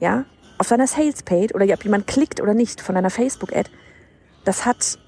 ja, 0.00 0.24
auf 0.58 0.68
seiner 0.68 0.86
Sales-Page 0.86 1.54
oder 1.54 1.66
ob 1.72 1.84
jemand 1.84 2.06
klickt 2.06 2.40
oder 2.40 2.54
nicht 2.54 2.80
von 2.80 2.94
deiner 2.94 3.10
Facebook-Ad, 3.10 3.70
das 4.44 4.64
hat, 4.64 4.98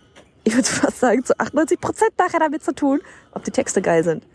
ich 0.44 0.54
würde 0.54 0.68
fast 0.68 1.00
sagen, 1.00 1.24
zu 1.24 1.38
98 1.38 1.80
Prozent 1.80 2.12
nachher 2.18 2.40
damit 2.40 2.62
zu 2.62 2.74
tun, 2.74 3.00
ob 3.32 3.44
die 3.44 3.50
Texte 3.50 3.80
geil 3.80 4.04
sind. 4.04 4.26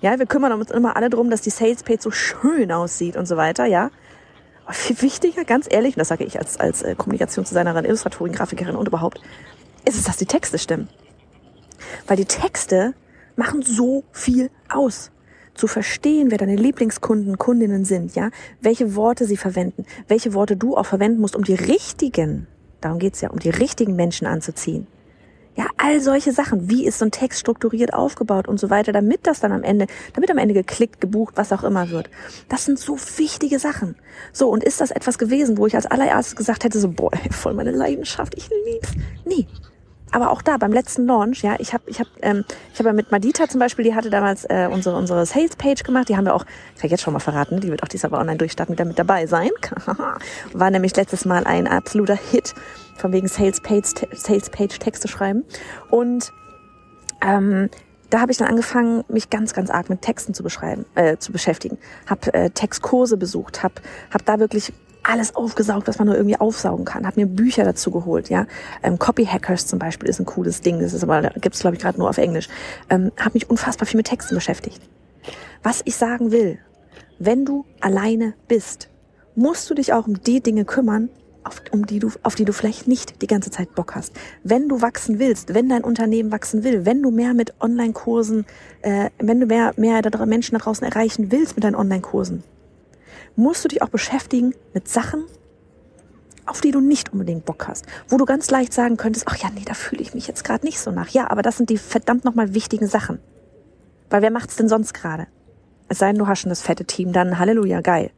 Ja, 0.00 0.18
wir 0.18 0.26
kümmern 0.26 0.52
uns 0.52 0.70
immer 0.70 0.96
alle 0.96 1.10
darum, 1.10 1.28
dass 1.28 1.42
die 1.42 1.50
Sales-Page 1.50 2.00
so 2.00 2.10
schön 2.10 2.72
aussieht 2.72 3.16
und 3.16 3.26
so 3.26 3.36
weiter, 3.36 3.66
ja. 3.66 3.90
Aber 4.64 4.74
viel 4.74 5.00
wichtiger, 5.02 5.44
ganz 5.44 5.66
ehrlich, 5.70 5.94
und 5.94 6.00
das 6.00 6.08
sage 6.08 6.24
ich 6.24 6.38
als, 6.38 6.58
als 6.58 6.82
äh, 6.82 6.94
Kommunikationsdesignerin, 6.94 7.84
Illustratorin, 7.84 8.32
Grafikerin 8.32 8.76
und 8.76 8.88
überhaupt, 8.88 9.20
ist 9.84 9.96
es, 9.96 10.04
dass 10.04 10.16
die 10.16 10.26
Texte 10.26 10.58
stimmen. 10.58 10.88
Weil 12.06 12.16
die 12.16 12.26
Texte 12.26 12.94
machen 13.36 13.62
so 13.62 14.04
viel 14.12 14.50
aus. 14.68 15.10
Zu 15.54 15.66
verstehen, 15.66 16.30
wer 16.30 16.38
deine 16.38 16.56
Lieblingskunden, 16.56 17.36
Kundinnen 17.36 17.84
sind, 17.84 18.14
ja, 18.14 18.30
welche 18.60 18.94
Worte 18.94 19.26
sie 19.26 19.36
verwenden, 19.36 19.84
welche 20.06 20.32
Worte 20.32 20.56
du 20.56 20.76
auch 20.76 20.86
verwenden 20.86 21.20
musst, 21.20 21.36
um 21.36 21.44
die 21.44 21.54
richtigen, 21.54 22.46
darum 22.80 22.98
geht's 22.98 23.20
ja, 23.20 23.30
um 23.30 23.38
die 23.38 23.50
richtigen 23.50 23.96
Menschen 23.96 24.26
anzuziehen. 24.26 24.86
Ja, 25.56 25.66
all 25.76 26.00
solche 26.00 26.32
Sachen. 26.32 26.70
Wie 26.70 26.86
ist 26.86 26.98
so 26.98 27.04
ein 27.04 27.10
Text 27.10 27.40
strukturiert 27.40 27.92
aufgebaut 27.92 28.46
und 28.46 28.60
so 28.60 28.70
weiter, 28.70 28.92
damit 28.92 29.26
das 29.26 29.40
dann 29.40 29.52
am 29.52 29.62
Ende, 29.62 29.86
damit 30.14 30.30
am 30.30 30.38
Ende 30.38 30.54
geklickt, 30.54 31.00
gebucht, 31.00 31.34
was 31.36 31.52
auch 31.52 31.64
immer 31.64 31.90
wird. 31.90 32.08
Das 32.48 32.64
sind 32.64 32.78
so 32.78 32.96
wichtige 33.16 33.58
Sachen. 33.58 33.96
So, 34.32 34.48
und 34.48 34.62
ist 34.62 34.80
das 34.80 34.90
etwas 34.90 35.18
gewesen, 35.18 35.58
wo 35.58 35.66
ich 35.66 35.74
als 35.74 35.86
allererstes 35.86 36.36
gesagt 36.36 36.64
hätte, 36.64 36.78
so, 36.78 36.88
boah, 36.88 37.10
voll 37.30 37.54
meine 37.54 37.72
Leidenschaft, 37.72 38.36
ich 38.36 38.48
lieb's. 38.64 38.92
Nee, 39.24 39.46
aber 40.12 40.30
auch 40.30 40.42
da 40.42 40.56
beim 40.56 40.72
letzten 40.72 41.06
Launch, 41.06 41.42
ja, 41.42 41.56
ich 41.58 41.72
habe 41.72 41.84
ich 41.86 42.00
hab, 42.00 42.08
ähm, 42.22 42.44
ich 42.72 42.78
habe 42.78 42.92
mit 42.92 43.10
Madita 43.10 43.48
zum 43.48 43.60
Beispiel, 43.60 43.84
die 43.84 43.94
hatte 43.94 44.10
damals 44.10 44.44
äh, 44.44 44.68
unsere 44.70 44.96
unsere 44.96 45.24
Sales 45.26 45.56
Page 45.56 45.82
gemacht, 45.82 46.08
die 46.08 46.16
haben 46.16 46.24
wir 46.24 46.34
auch, 46.34 46.44
kann 46.44 46.84
ich 46.84 46.90
jetzt 46.90 47.02
schon 47.02 47.12
mal 47.12 47.20
verraten, 47.20 47.60
die 47.60 47.70
wird 47.70 47.82
auch 47.82 47.88
diesmal 47.88 48.20
online 48.20 48.38
durchstarten, 48.38 48.74
wieder 48.74 48.84
mit 48.84 48.98
dabei 48.98 49.26
sein. 49.26 49.50
War 50.52 50.70
nämlich 50.70 50.96
letztes 50.96 51.24
Mal 51.24 51.44
ein 51.44 51.66
absoluter 51.66 52.16
Hit 52.16 52.54
von 52.96 53.12
wegen 53.12 53.28
Sales 53.28 53.60
Page 53.60 54.06
Sales 54.12 54.50
Page 54.50 54.78
Texte 54.78 55.08
schreiben 55.08 55.44
und 55.90 56.32
ähm, 57.22 57.68
da 58.10 58.20
habe 58.20 58.32
ich 58.32 58.38
dann 58.38 58.48
angefangen, 58.48 59.04
mich 59.08 59.30
ganz, 59.30 59.54
ganz 59.54 59.70
arg 59.70 59.88
mit 59.88 60.02
Texten 60.02 60.34
zu 60.34 60.42
beschreiben, 60.42 60.84
äh, 60.96 61.16
zu 61.18 61.30
beschäftigen. 61.30 61.78
Hab 62.08 62.26
äh, 62.34 62.50
Textkurse 62.50 63.16
besucht, 63.16 63.62
hab, 63.62 63.80
hab 64.12 64.24
da 64.24 64.40
wirklich 64.40 64.72
alles 65.02 65.34
aufgesaugt, 65.34 65.88
was 65.88 65.98
man 65.98 66.06
nur 66.06 66.16
irgendwie 66.16 66.38
aufsaugen 66.38 66.84
kann. 66.84 67.06
Hab 67.06 67.16
mir 67.16 67.26
Bücher 67.26 67.64
dazu 67.64 67.90
geholt, 67.90 68.28
ja. 68.28 68.46
Ähm, 68.82 68.98
Copy 68.98 69.24
Hackers 69.24 69.66
zum 69.66 69.78
Beispiel 69.78 70.08
ist 70.08 70.20
ein 70.20 70.26
cooles 70.26 70.60
Ding. 70.60 70.80
Das 70.80 70.92
ist 70.92 71.02
aber 71.02 71.30
gibt's 71.40 71.60
glaube 71.60 71.76
ich 71.76 71.82
gerade 71.82 71.98
nur 71.98 72.08
auf 72.08 72.18
Englisch. 72.18 72.48
Ähm, 72.88 73.12
hab 73.18 73.34
mich 73.34 73.48
unfassbar 73.48 73.86
viel 73.86 73.98
mit 73.98 74.06
Texten 74.06 74.34
beschäftigt. 74.34 74.80
Was 75.62 75.82
ich 75.84 75.96
sagen 75.96 76.32
will: 76.32 76.58
Wenn 77.18 77.44
du 77.44 77.64
alleine 77.80 78.34
bist, 78.48 78.88
musst 79.34 79.68
du 79.70 79.74
dich 79.74 79.92
auch 79.92 80.06
um 80.06 80.22
die 80.22 80.42
Dinge 80.42 80.64
kümmern, 80.64 81.08
auf, 81.44 81.62
um 81.70 81.86
die 81.86 81.98
du, 81.98 82.10
auf 82.22 82.34
die 82.34 82.44
du 82.44 82.52
vielleicht 82.52 82.86
nicht 82.86 83.22
die 83.22 83.26
ganze 83.26 83.50
Zeit 83.50 83.74
Bock 83.74 83.94
hast. 83.94 84.12
Wenn 84.44 84.68
du 84.68 84.82
wachsen 84.82 85.18
willst, 85.18 85.54
wenn 85.54 85.68
dein 85.68 85.84
Unternehmen 85.84 86.32
wachsen 86.32 86.64
will, 86.64 86.84
wenn 86.84 87.02
du 87.02 87.10
mehr 87.10 87.34
mit 87.34 87.54
Online-Kursen, 87.60 88.46
äh, 88.82 89.10
wenn 89.18 89.40
du 89.40 89.46
mehr, 89.46 89.72
mehr 89.76 90.02
Menschen 90.26 90.52
da 90.52 90.58
draußen 90.58 90.86
erreichen 90.86 91.30
willst 91.30 91.56
mit 91.56 91.64
deinen 91.64 91.74
Online-Kursen, 91.74 92.42
musst 93.40 93.64
du 93.64 93.68
dich 93.68 93.82
auch 93.82 93.88
beschäftigen 93.88 94.54
mit 94.74 94.88
Sachen, 94.88 95.24
auf 96.46 96.60
die 96.60 96.70
du 96.70 96.80
nicht 96.80 97.12
unbedingt 97.12 97.44
Bock 97.44 97.68
hast, 97.68 97.86
wo 98.08 98.16
du 98.16 98.24
ganz 98.24 98.50
leicht 98.50 98.72
sagen 98.72 98.96
könntest, 98.96 99.26
ach 99.28 99.36
ja, 99.36 99.50
nee, 99.50 99.62
da 99.64 99.74
fühle 99.74 100.02
ich 100.02 100.14
mich 100.14 100.26
jetzt 100.26 100.44
gerade 100.44 100.64
nicht 100.64 100.80
so 100.80 100.90
nach. 100.90 101.08
Ja, 101.08 101.30
aber 101.30 101.42
das 101.42 101.56
sind 101.56 101.70
die 101.70 101.78
verdammt 101.78 102.24
nochmal 102.24 102.54
wichtigen 102.54 102.86
Sachen. 102.86 103.18
Weil 104.08 104.22
wer 104.22 104.30
macht's 104.30 104.56
denn 104.56 104.68
sonst 104.68 104.92
gerade? 104.92 105.26
Es 105.88 105.98
sei 105.98 106.08
denn, 106.08 106.18
du 106.18 106.26
hast 106.26 106.40
schon 106.40 106.50
das 106.50 106.62
fette 106.62 106.84
Team, 106.84 107.12
dann 107.12 107.38
Halleluja, 107.38 107.80
geil. 107.80 108.10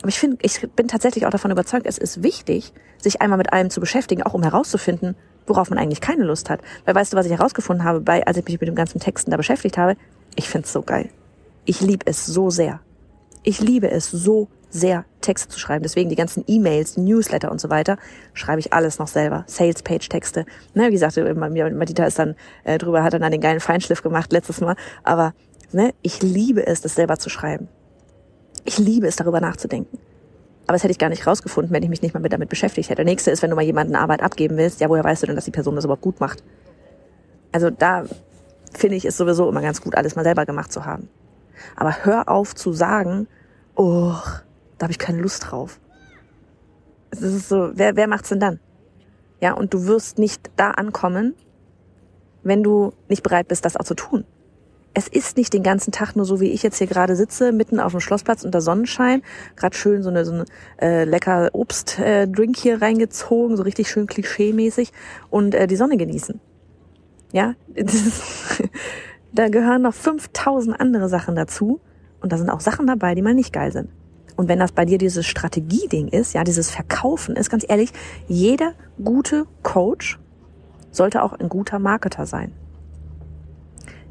Aber 0.00 0.08
ich 0.08 0.18
finde, 0.18 0.38
ich 0.42 0.66
bin 0.76 0.88
tatsächlich 0.88 1.26
auch 1.26 1.30
davon 1.30 1.50
überzeugt, 1.50 1.86
es 1.86 1.98
ist 1.98 2.22
wichtig, 2.22 2.72
sich 2.98 3.20
einmal 3.20 3.38
mit 3.38 3.52
allem 3.52 3.70
zu 3.70 3.80
beschäftigen, 3.80 4.22
auch 4.22 4.34
um 4.34 4.42
herauszufinden, 4.42 5.14
worauf 5.46 5.70
man 5.70 5.78
eigentlich 5.78 6.00
keine 6.00 6.24
Lust 6.24 6.48
hat. 6.48 6.60
Weil 6.84 6.94
weißt 6.94 7.12
du, 7.12 7.16
was 7.16 7.26
ich 7.26 7.32
herausgefunden 7.32 7.84
habe, 7.84 8.00
bei, 8.00 8.26
als 8.26 8.36
ich 8.36 8.44
mich 8.44 8.60
mit 8.60 8.68
dem 8.68 8.74
ganzen 8.74 9.00
Texten 9.00 9.30
da 9.30 9.36
beschäftigt 9.36 9.76
habe? 9.76 9.96
Ich 10.36 10.48
find's 10.48 10.72
so 10.72 10.82
geil. 10.82 11.10
Ich 11.64 11.80
liebe 11.80 12.06
es 12.06 12.24
so 12.24 12.50
sehr. 12.50 12.80
Ich 13.42 13.60
liebe 13.60 13.90
es 13.90 14.10
so 14.10 14.48
sehr, 14.70 15.04
Texte 15.20 15.48
zu 15.48 15.58
schreiben. 15.58 15.82
Deswegen 15.82 16.08
die 16.08 16.16
ganzen 16.16 16.44
E-Mails, 16.46 16.96
Newsletter 16.96 17.50
und 17.50 17.60
so 17.60 17.70
weiter, 17.70 17.98
schreibe 18.34 18.60
ich 18.60 18.72
alles 18.72 18.98
noch 18.98 19.08
selber. 19.08 19.44
Sales-Page-Texte. 19.46 20.46
Ne, 20.74 20.88
wie 20.88 20.92
gesagt, 20.92 21.16
Madita 21.16 22.04
ist 22.04 22.18
dann 22.18 22.36
äh, 22.64 22.78
drüber, 22.78 23.02
hat 23.02 23.14
dann 23.14 23.30
den 23.30 23.40
geilen 23.40 23.60
Feinschliff 23.60 24.02
gemacht 24.02 24.32
letztes 24.32 24.60
Mal. 24.60 24.76
Aber 25.02 25.34
ne, 25.72 25.92
ich 26.02 26.22
liebe 26.22 26.66
es, 26.66 26.80
das 26.80 26.94
selber 26.94 27.18
zu 27.18 27.30
schreiben. 27.30 27.68
Ich 28.64 28.78
liebe 28.78 29.06
es, 29.06 29.16
darüber 29.16 29.40
nachzudenken. 29.40 29.98
Aber 30.66 30.74
das 30.74 30.84
hätte 30.84 30.92
ich 30.92 30.98
gar 30.98 31.08
nicht 31.08 31.26
rausgefunden, 31.26 31.72
wenn 31.72 31.82
ich 31.82 31.88
mich 31.88 32.02
nicht 32.02 32.14
mal 32.14 32.20
mit 32.20 32.32
damit 32.32 32.48
beschäftigt 32.48 32.90
hätte. 32.90 33.02
Der 33.02 33.04
nächste 33.04 33.30
ist, 33.30 33.42
wenn 33.42 33.50
du 33.50 33.56
mal 33.56 33.62
jemanden 33.62 33.96
Arbeit 33.96 34.22
abgeben 34.22 34.56
willst, 34.56 34.80
ja, 34.80 34.88
woher 34.88 35.02
weißt 35.02 35.22
du 35.22 35.26
denn, 35.26 35.34
dass 35.34 35.46
die 35.46 35.50
Person 35.50 35.74
das 35.74 35.84
überhaupt 35.84 36.02
gut 36.02 36.20
macht? 36.20 36.44
Also 37.50 37.70
da 37.70 38.04
finde 38.72 38.96
ich 38.96 39.04
es 39.04 39.16
sowieso 39.16 39.48
immer 39.48 39.62
ganz 39.62 39.80
gut, 39.80 39.96
alles 39.96 40.14
mal 40.14 40.22
selber 40.22 40.46
gemacht 40.46 40.70
zu 40.70 40.84
haben. 40.84 41.08
Aber 41.76 42.04
hör 42.04 42.28
auf 42.28 42.54
zu 42.54 42.72
sagen, 42.72 43.28
oh, 43.74 44.14
da 44.78 44.84
habe 44.84 44.92
ich 44.92 44.98
keine 44.98 45.20
Lust 45.20 45.50
drauf. 45.50 45.80
Das 47.10 47.22
ist 47.22 47.48
so, 47.48 47.70
wer, 47.74 47.96
wer 47.96 48.06
macht's 48.06 48.28
denn 48.28 48.40
dann? 48.40 48.60
Ja, 49.40 49.52
und 49.52 49.74
du 49.74 49.86
wirst 49.86 50.18
nicht 50.18 50.50
da 50.56 50.72
ankommen, 50.72 51.34
wenn 52.42 52.62
du 52.62 52.92
nicht 53.08 53.22
bereit 53.22 53.48
bist, 53.48 53.64
das 53.64 53.76
auch 53.76 53.84
zu 53.84 53.94
tun 53.94 54.24
es 54.92 55.08
ist 55.08 55.36
nicht 55.36 55.52
den 55.52 55.62
ganzen 55.62 55.92
Tag 55.92 56.16
nur 56.16 56.24
so, 56.24 56.40
wie 56.40 56.50
ich 56.50 56.62
jetzt 56.62 56.78
hier 56.78 56.86
gerade 56.86 57.14
sitze, 57.14 57.52
mitten 57.52 57.78
auf 57.80 57.92
dem 57.92 58.00
Schlossplatz 58.00 58.42
unter 58.44 58.60
Sonnenschein, 58.60 59.22
gerade 59.56 59.76
schön 59.76 60.02
so 60.02 60.10
eine, 60.10 60.24
so 60.24 60.32
eine 60.32 60.44
äh, 60.80 61.04
lecker 61.04 61.50
Obstdrink 61.52 62.58
äh, 62.58 62.60
hier 62.60 62.82
reingezogen, 62.82 63.56
so 63.56 63.62
richtig 63.62 63.88
schön 63.88 64.06
klischee-mäßig 64.06 64.92
und 65.30 65.54
äh, 65.54 65.66
die 65.66 65.76
Sonne 65.76 65.96
genießen. 65.96 66.40
Ja, 67.32 67.54
ist, 67.74 68.22
da 69.32 69.48
gehören 69.48 69.82
noch 69.82 69.94
5000 69.94 70.80
andere 70.80 71.08
Sachen 71.08 71.36
dazu 71.36 71.80
und 72.20 72.32
da 72.32 72.38
sind 72.38 72.50
auch 72.50 72.60
Sachen 72.60 72.86
dabei, 72.86 73.14
die 73.14 73.22
mal 73.22 73.34
nicht 73.34 73.52
geil 73.52 73.72
sind. 73.72 73.90
Und 74.36 74.48
wenn 74.48 74.58
das 74.58 74.72
bei 74.72 74.84
dir 74.84 74.98
dieses 74.98 75.26
Strategieding 75.26 76.08
ist, 76.08 76.32
ja, 76.32 76.44
dieses 76.44 76.70
Verkaufen 76.70 77.36
ist, 77.36 77.50
ganz 77.50 77.64
ehrlich, 77.68 77.92
jeder 78.26 78.72
gute 79.02 79.46
Coach 79.62 80.18
sollte 80.90 81.22
auch 81.22 81.34
ein 81.34 81.48
guter 81.48 81.78
Marketer 81.78 82.26
sein. 82.26 82.52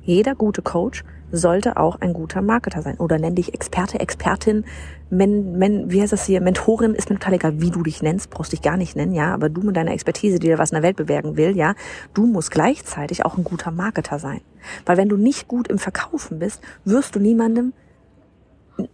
Jeder 0.02 0.36
gute 0.36 0.62
Coach 0.62 1.04
sollte 1.32 1.78
auch 1.78 2.02
ein 2.02 2.14
guter 2.14 2.42
Marketer 2.42 2.82
sein. 2.82 2.98
Oder 2.98 3.20
nenn 3.20 3.36
dich 3.36 3.54
Experte, 3.54 4.00
Expertin, 4.00 4.66
Men, 5.12 5.58
Men, 5.58 5.92
wie 5.92 6.02
heißt 6.02 6.14
das 6.14 6.26
hier? 6.26 6.40
Mentorin 6.40 6.94
ist 6.94 7.10
mir 7.10 7.18
total 7.18 7.34
egal, 7.34 7.62
wie 7.62 7.72
du 7.72 7.82
dich 7.82 8.02
nennst, 8.02 8.30
brauchst 8.30 8.52
dich 8.52 8.62
gar 8.62 8.78
nicht 8.78 8.96
nennen, 8.96 9.14
ja. 9.14 9.34
Aber 9.34 9.50
du 9.50 9.62
mit 9.62 9.76
deiner 9.76 9.92
Expertise, 9.92 10.38
die 10.40 10.48
dir 10.48 10.58
was 10.58 10.72
in 10.72 10.76
der 10.76 10.84
Welt 10.84 10.98
bewegen 10.98 11.36
will, 11.36 11.58
ja, 11.58 11.74
du 12.14 12.26
musst 12.26 12.52
gleichzeitig 12.52 13.26
auch 13.26 13.38
ein 13.38 13.44
guter 13.44 13.72
Marketer 13.72 14.20
sein. 14.20 14.42
Weil 14.86 14.98
wenn 14.98 15.10
du 15.10 15.18
nicht 15.18 15.48
gut 15.48 15.68
im 15.68 15.80
Verkaufen 15.80 16.40
bist, 16.40 16.62
wirst 16.86 17.16
du 17.16 17.20
niemandem, 17.20 17.74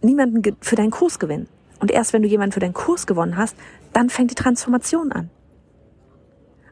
niemanden 0.00 0.56
für 0.60 0.76
deinen 0.76 0.90
Kurs 0.90 1.18
gewinnen. 1.18 1.48
Und 1.80 1.90
erst 1.90 2.12
wenn 2.12 2.22
du 2.22 2.28
jemanden 2.28 2.52
für 2.52 2.60
deinen 2.60 2.72
Kurs 2.72 3.06
gewonnen 3.06 3.36
hast, 3.36 3.56
dann 3.92 4.08
fängt 4.08 4.30
die 4.30 4.34
Transformation 4.34 5.12
an. 5.12 5.30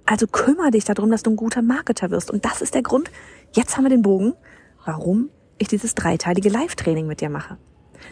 Also 0.06 0.26
kümmere 0.26 0.70
dich 0.70 0.84
darum, 0.84 1.10
dass 1.10 1.22
du 1.22 1.30
ein 1.30 1.36
guter 1.36 1.62
Marketer 1.62 2.10
wirst. 2.10 2.30
Und 2.30 2.44
das 2.44 2.62
ist 2.62 2.74
der 2.74 2.82
Grund, 2.82 3.10
Jetzt 3.54 3.76
haben 3.76 3.84
wir 3.84 3.90
den 3.90 4.02
Bogen, 4.02 4.34
warum 4.84 5.30
ich 5.58 5.68
dieses 5.68 5.94
dreiteilige 5.94 6.48
Live-Training 6.48 7.06
mit 7.06 7.20
dir 7.20 7.30
mache. 7.30 7.58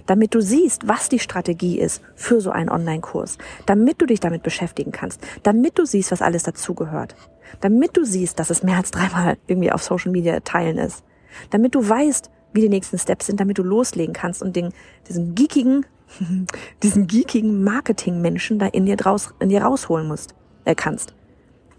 Damit 0.06 0.34
du 0.34 0.40
siehst, 0.40 0.88
was 0.88 1.08
die 1.08 1.18
Strategie 1.18 1.78
ist 1.78 2.02
für 2.14 2.40
so 2.40 2.50
einen 2.50 2.70
Online-Kurs. 2.70 3.38
Damit 3.66 4.00
du 4.00 4.06
dich 4.06 4.20
damit 4.20 4.42
beschäftigen 4.42 4.92
kannst. 4.92 5.20
Damit 5.42 5.78
du 5.78 5.84
siehst, 5.84 6.12
was 6.12 6.22
alles 6.22 6.44
dazugehört. 6.44 7.14
Damit 7.60 7.96
du 7.96 8.04
siehst, 8.04 8.38
dass 8.38 8.50
es 8.50 8.62
mehr 8.62 8.76
als 8.76 8.90
dreimal 8.90 9.36
irgendwie 9.46 9.72
auf 9.72 9.82
Social 9.82 10.10
Media 10.10 10.40
teilen 10.40 10.78
ist. 10.78 11.04
Damit 11.50 11.74
du 11.74 11.86
weißt, 11.86 12.30
wie 12.52 12.62
die 12.62 12.68
nächsten 12.68 12.98
Steps 12.98 13.26
sind, 13.26 13.40
damit 13.40 13.58
du 13.58 13.62
loslegen 13.62 14.14
kannst 14.14 14.42
und 14.42 14.56
den, 14.56 14.72
diesen 15.08 15.34
geekigen, 15.34 15.86
diesen 16.82 17.06
geekigen 17.06 17.62
Marketing-Menschen 17.64 18.58
da 18.58 18.66
in 18.66 18.86
dir 18.86 18.96
draus, 18.96 19.34
in 19.40 19.48
dir 19.48 19.62
rausholen 19.62 20.06
musst, 20.06 20.34
äh, 20.64 20.74
kannst. 20.74 21.14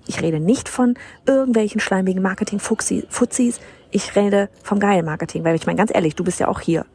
Ich 0.06 0.22
rede 0.22 0.40
nicht 0.40 0.68
von 0.68 0.96
irgendwelchen 1.26 1.80
schleimigen 1.80 2.22
Marketing-Fuzis. 2.22 3.60
Ich 3.96 4.16
rede 4.16 4.50
vom 4.64 4.80
geilen 4.80 5.06
Marketing, 5.06 5.44
weil 5.44 5.56
ich 5.56 5.68
meine, 5.68 5.78
ganz 5.78 5.92
ehrlich, 5.94 6.16
du 6.16 6.24
bist 6.24 6.40
ja 6.40 6.48
auch 6.48 6.60
hier. 6.60 6.88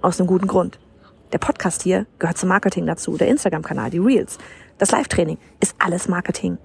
Aus 0.00 0.18
einem 0.18 0.26
guten 0.26 0.48
Grund. 0.48 0.80
Der 1.32 1.38
Podcast 1.38 1.82
hier 1.82 2.06
gehört 2.18 2.36
zum 2.36 2.48
Marketing 2.48 2.86
dazu. 2.86 3.16
Der 3.16 3.28
Instagram-Kanal, 3.28 3.90
die 3.90 3.98
Reels, 3.98 4.36
das 4.78 4.90
Live-Training 4.90 5.38
ist 5.60 5.76
alles 5.78 6.08
Marketing. 6.08 6.58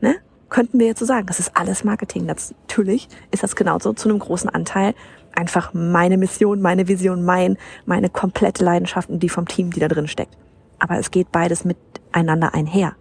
Ne? 0.00 0.16
Könnten 0.48 0.80
wir 0.80 0.88
jetzt 0.88 0.98
so 0.98 1.04
sagen, 1.04 1.28
das 1.28 1.38
ist 1.38 1.56
alles 1.56 1.84
Marketing. 1.84 2.26
Natürlich 2.26 3.08
ist 3.30 3.44
das 3.44 3.54
genauso 3.54 3.92
zu 3.92 4.08
einem 4.08 4.18
großen 4.18 4.50
Anteil 4.50 4.94
einfach 5.36 5.72
meine 5.72 6.18
Mission, 6.18 6.60
meine 6.60 6.88
Vision, 6.88 7.22
mein, 7.22 7.56
meine 7.86 8.10
komplette 8.10 8.64
Leidenschaft 8.64 9.08
und 9.08 9.20
die 9.20 9.28
vom 9.28 9.46
Team, 9.46 9.70
die 9.70 9.78
da 9.78 9.86
drin 9.86 10.08
steckt. 10.08 10.36
Aber 10.80 10.98
es 10.98 11.12
geht 11.12 11.30
beides 11.30 11.64
miteinander 11.64 12.54
einher. 12.54 12.96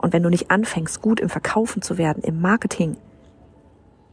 Und 0.00 0.14
wenn 0.14 0.22
du 0.22 0.30
nicht 0.30 0.50
anfängst, 0.50 1.02
gut 1.02 1.20
im 1.20 1.28
Verkaufen 1.28 1.82
zu 1.82 1.98
werden, 1.98 2.22
im 2.22 2.40
Marketing, 2.40 2.96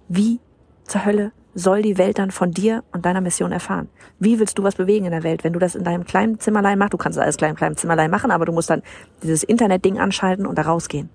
wie 0.09 0.41
zur 0.85 1.05
Hölle 1.05 1.31
soll 1.55 1.81
die 1.81 1.97
Welt 1.97 2.19
dann 2.19 2.31
von 2.31 2.51
dir 2.51 2.83
und 2.91 3.05
deiner 3.05 3.21
Mission 3.21 3.51
erfahren? 3.51 3.89
Wie 4.19 4.39
willst 4.39 4.57
du 4.57 4.63
was 4.63 4.75
bewegen 4.75 5.05
in 5.05 5.11
der 5.11 5.23
Welt, 5.23 5.43
wenn 5.43 5.53
du 5.53 5.59
das 5.59 5.75
in 5.75 5.83
deinem 5.83 6.03
kleinen 6.03 6.39
Zimmerlein 6.39 6.79
machst? 6.79 6.93
Du 6.93 6.97
kannst 6.97 7.19
alles 7.19 7.37
klein, 7.37 7.55
kleinem 7.55 7.77
Zimmerlein 7.77 8.09
machen, 8.09 8.31
aber 8.31 8.45
du 8.45 8.51
musst 8.51 8.69
dann 8.69 8.81
dieses 9.21 9.43
Internetding 9.43 9.99
anschalten 9.99 10.45
und 10.45 10.57
da 10.57 10.63
rausgehen. 10.63 11.09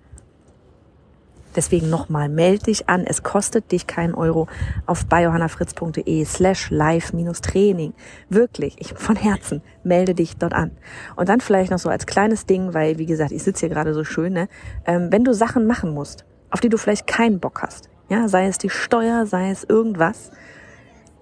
Deswegen 1.57 1.91
nochmal, 1.91 2.29
melde 2.29 2.67
dich 2.67 2.89
an. 2.89 3.05
Es 3.05 3.25
kostet 3.25 3.73
dich 3.73 3.89
keinen 3.89 4.15
Euro 4.15 4.47
auf 4.87 5.07
biohannafritz.de 5.07 6.25
slash 6.25 6.71
live-training. 6.71 7.95
Wirklich, 8.29 8.77
ich 8.79 8.95
von 8.95 9.17
Herzen, 9.17 9.63
melde 9.83 10.15
dich 10.15 10.37
dort 10.37 10.53
an. 10.53 10.73
Und 11.17 11.29
dann 11.29 11.41
vielleicht 11.41 11.73
noch 11.73 11.81
so 11.81 11.89
als 11.89 12.07
kleines 12.07 12.47
Ding, 12.47 12.75
weil, 12.75 12.99
wie 12.99 13.07
gesagt, 13.07 13.33
ich 13.33 13.43
sitze 13.43 13.67
hier 13.67 13.75
gerade 13.75 13.93
so 13.93 14.05
schön, 14.05 14.35
ne? 14.35 14.49
Ähm, 14.85 15.11
wenn 15.11 15.25
du 15.25 15.35
Sachen 15.35 15.67
machen 15.67 15.93
musst, 15.93 16.25
auf 16.51 16.61
die 16.61 16.69
du 16.69 16.77
vielleicht 16.77 17.09
keinen 17.09 17.41
Bock 17.41 17.63
hast, 17.63 17.89
ja, 18.09 18.29
sei 18.29 18.47
es 18.47 18.59
die 18.59 18.71
Steuer, 18.71 19.27
sei 19.27 19.51
es 19.51 19.65
irgendwas, 19.65 20.31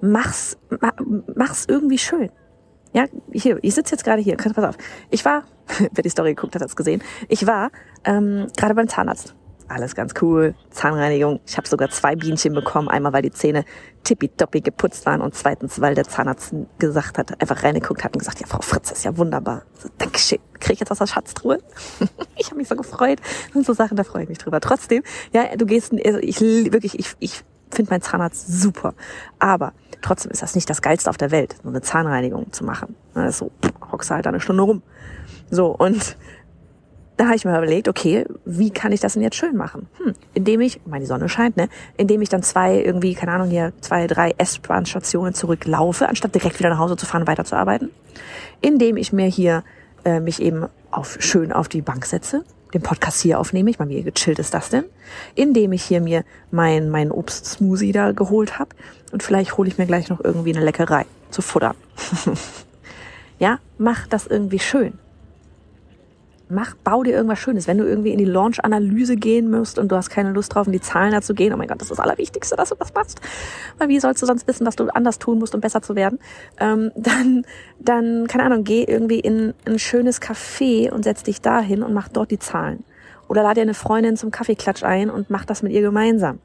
mach's, 0.00 0.56
mach's 1.34 1.66
irgendwie 1.68 1.98
schön. 1.98 2.30
Ja, 2.92 3.04
hier, 3.32 3.58
ich 3.62 3.74
sitze 3.74 3.94
jetzt 3.94 4.04
gerade 4.04 4.22
hier, 4.22 4.36
pass 4.36 4.58
auf. 4.58 4.78
Ich 5.10 5.24
war, 5.24 5.44
wer 5.92 6.02
die 6.02 6.08
Story 6.08 6.34
geguckt 6.34 6.54
hat, 6.54 6.62
hat's 6.62 6.76
gesehen. 6.76 7.02
Ich 7.28 7.46
war 7.46 7.70
ähm, 8.04 8.46
gerade 8.56 8.74
beim 8.74 8.88
Zahnarzt 8.88 9.34
alles 9.68 9.94
ganz 9.94 10.14
cool. 10.20 10.54
Zahnreinigung. 10.70 11.40
Ich 11.46 11.56
habe 11.56 11.68
sogar 11.68 11.90
zwei 11.90 12.16
Bienchen 12.16 12.54
bekommen. 12.54 12.88
Einmal, 12.88 13.12
weil 13.12 13.22
die 13.22 13.30
Zähne 13.30 13.64
tippitoppi 14.04 14.60
geputzt 14.60 15.06
waren 15.06 15.20
und 15.20 15.34
zweitens, 15.34 15.80
weil 15.80 15.94
der 15.94 16.04
Zahnarzt 16.04 16.54
gesagt 16.78 17.18
hat, 17.18 17.40
einfach 17.40 17.62
reingeguckt 17.62 18.04
hat 18.04 18.14
und 18.14 18.20
gesagt, 18.20 18.40
ja, 18.40 18.46
Frau 18.46 18.60
Fritz, 18.60 18.90
ist 18.90 19.04
ja 19.04 19.16
wunderbar. 19.16 19.62
So, 19.78 19.88
Dankeschön. 19.98 20.38
Krieg 20.60 20.74
ich 20.74 20.80
jetzt 20.80 20.90
aus 20.90 20.98
der 20.98 21.06
Schatztruhe? 21.06 21.58
ich 22.36 22.46
habe 22.46 22.56
mich 22.56 22.68
so 22.68 22.76
gefreut. 22.76 23.20
Sind 23.52 23.66
so 23.66 23.72
Sachen, 23.72 23.96
da 23.96 24.04
freue 24.04 24.22
ich 24.22 24.28
mich 24.28 24.38
drüber. 24.38 24.60
Trotzdem, 24.60 25.02
ja, 25.32 25.56
du 25.56 25.66
gehst, 25.66 25.92
also 26.04 26.18
ich 26.18 26.40
wirklich, 26.40 26.98
ich, 26.98 27.14
ich 27.18 27.42
finde 27.70 27.90
meinen 27.90 28.02
Zahnarzt 28.02 28.46
super. 28.48 28.94
Aber 29.38 29.72
trotzdem 30.02 30.30
ist 30.30 30.42
das 30.42 30.54
nicht 30.54 30.70
das 30.70 30.82
Geilste 30.82 31.10
auf 31.10 31.16
der 31.16 31.30
Welt, 31.30 31.56
so 31.62 31.68
eine 31.68 31.82
Zahnreinigung 31.82 32.52
zu 32.52 32.64
machen. 32.64 32.94
Das 33.14 33.30
ist 33.30 33.38
so, 33.38 33.50
hockst 33.90 34.10
halt 34.10 34.26
eine 34.26 34.40
Stunde 34.40 34.62
rum. 34.62 34.82
So, 35.50 35.68
und 35.68 36.16
da 37.16 37.26
habe 37.26 37.36
ich 37.36 37.44
mir 37.44 37.56
überlegt, 37.56 37.88
okay, 37.88 38.26
wie 38.44 38.70
kann 38.70 38.92
ich 38.92 39.00
das 39.00 39.14
denn 39.14 39.22
jetzt 39.22 39.36
schön 39.36 39.56
machen? 39.56 39.88
Hm, 39.98 40.14
indem 40.34 40.60
ich, 40.60 40.80
meine, 40.86 41.06
Sonne 41.06 41.28
scheint, 41.28 41.56
ne? 41.56 41.68
Indem 41.96 42.20
ich 42.20 42.28
dann 42.28 42.42
zwei, 42.42 42.82
irgendwie, 42.82 43.14
keine 43.14 43.32
Ahnung, 43.32 43.48
hier 43.48 43.72
zwei, 43.80 44.06
drei 44.06 44.34
S-Bahn-Stationen 44.36 45.32
zurücklaufe, 45.32 46.08
anstatt 46.08 46.34
direkt 46.34 46.58
wieder 46.58 46.70
nach 46.70 46.78
Hause 46.78 46.96
zu 46.96 47.06
fahren 47.06 47.22
und 47.22 47.28
weiterzuarbeiten. 47.28 47.90
Indem 48.60 48.96
ich 48.96 49.12
mir 49.12 49.26
hier 49.26 49.64
äh, 50.04 50.20
mich 50.20 50.42
eben 50.42 50.66
auf, 50.90 51.16
schön 51.20 51.52
auf 51.52 51.68
die 51.68 51.80
Bank 51.80 52.04
setze, 52.04 52.44
den 52.74 52.82
Podcast 52.82 53.22
hier 53.22 53.40
aufnehme. 53.40 53.70
Ich 53.70 53.78
meine, 53.78 53.92
wie 53.92 54.02
gechillt 54.02 54.38
ist 54.38 54.52
das 54.52 54.68
denn? 54.68 54.84
Indem 55.34 55.72
ich 55.72 55.82
hier 55.82 56.02
mir 56.02 56.22
mein, 56.50 56.90
mein 56.90 57.10
Obst-Smoothie 57.10 57.92
da 57.92 58.12
geholt 58.12 58.58
habe 58.58 58.70
und 59.12 59.22
vielleicht 59.22 59.56
hole 59.56 59.68
ich 59.68 59.78
mir 59.78 59.86
gleich 59.86 60.10
noch 60.10 60.22
irgendwie 60.22 60.54
eine 60.54 60.64
Leckerei 60.64 61.06
zu 61.30 61.40
futtern. 61.40 61.76
ja, 63.38 63.58
mach 63.78 64.06
das 64.06 64.26
irgendwie 64.26 64.58
schön 64.58 64.98
mach, 66.48 66.74
bau 66.76 67.02
dir 67.02 67.14
irgendwas 67.14 67.38
Schönes. 67.38 67.66
Wenn 67.66 67.78
du 67.78 67.84
irgendwie 67.84 68.10
in 68.10 68.18
die 68.18 68.24
Launch-Analyse 68.24 69.16
gehen 69.16 69.50
musst 69.50 69.78
und 69.78 69.90
du 69.90 69.96
hast 69.96 70.10
keine 70.10 70.32
Lust 70.32 70.54
drauf, 70.54 70.66
in 70.66 70.72
die 70.72 70.80
Zahlen 70.80 71.12
dazu 71.12 71.34
gehen, 71.34 71.52
oh 71.52 71.56
mein 71.56 71.68
Gott, 71.68 71.80
das 71.80 71.90
ist 71.90 71.98
das 71.98 72.00
Allerwichtigste, 72.00 72.56
dass 72.56 72.68
du 72.68 72.76
das 72.76 72.94
machst. 72.94 73.20
Weil 73.78 73.88
wie 73.88 73.98
sollst 73.98 74.22
du 74.22 74.26
sonst 74.26 74.46
wissen, 74.46 74.66
was 74.66 74.76
du 74.76 74.88
anders 74.88 75.18
tun 75.18 75.38
musst, 75.38 75.54
um 75.54 75.60
besser 75.60 75.82
zu 75.82 75.96
werden? 75.96 76.18
Ähm, 76.58 76.92
dann, 76.96 77.44
dann, 77.80 78.26
keine 78.28 78.44
Ahnung, 78.44 78.64
geh 78.64 78.84
irgendwie 78.84 79.20
in 79.20 79.54
ein 79.64 79.78
schönes 79.78 80.20
Café 80.20 80.90
und 80.90 81.04
setz 81.04 81.22
dich 81.22 81.40
dahin 81.40 81.82
und 81.82 81.92
mach 81.92 82.08
dort 82.08 82.30
die 82.30 82.38
Zahlen. 82.38 82.84
Oder 83.28 83.42
lad 83.42 83.56
dir 83.56 83.62
eine 83.62 83.74
Freundin 83.74 84.16
zum 84.16 84.30
Kaffeeklatsch 84.30 84.84
ein 84.84 85.10
und 85.10 85.30
mach 85.30 85.44
das 85.44 85.62
mit 85.62 85.72
ihr 85.72 85.82
gemeinsam. 85.82 86.38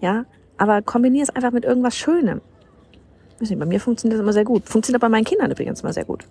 Ja? 0.00 0.26
Aber 0.56 0.80
kombinier 0.82 1.24
es 1.24 1.30
einfach 1.30 1.50
mit 1.50 1.64
irgendwas 1.64 1.96
Schönem. 1.96 2.40
Weiß 3.40 3.50
nicht, 3.50 3.58
bei 3.58 3.66
mir 3.66 3.80
funktioniert 3.80 4.18
das 4.18 4.22
immer 4.22 4.32
sehr 4.32 4.44
gut. 4.44 4.68
Funktioniert 4.68 5.00
bei 5.00 5.08
meinen 5.08 5.24
Kindern 5.24 5.50
übrigens 5.50 5.80
immer 5.80 5.92
sehr 5.92 6.04
gut. 6.04 6.24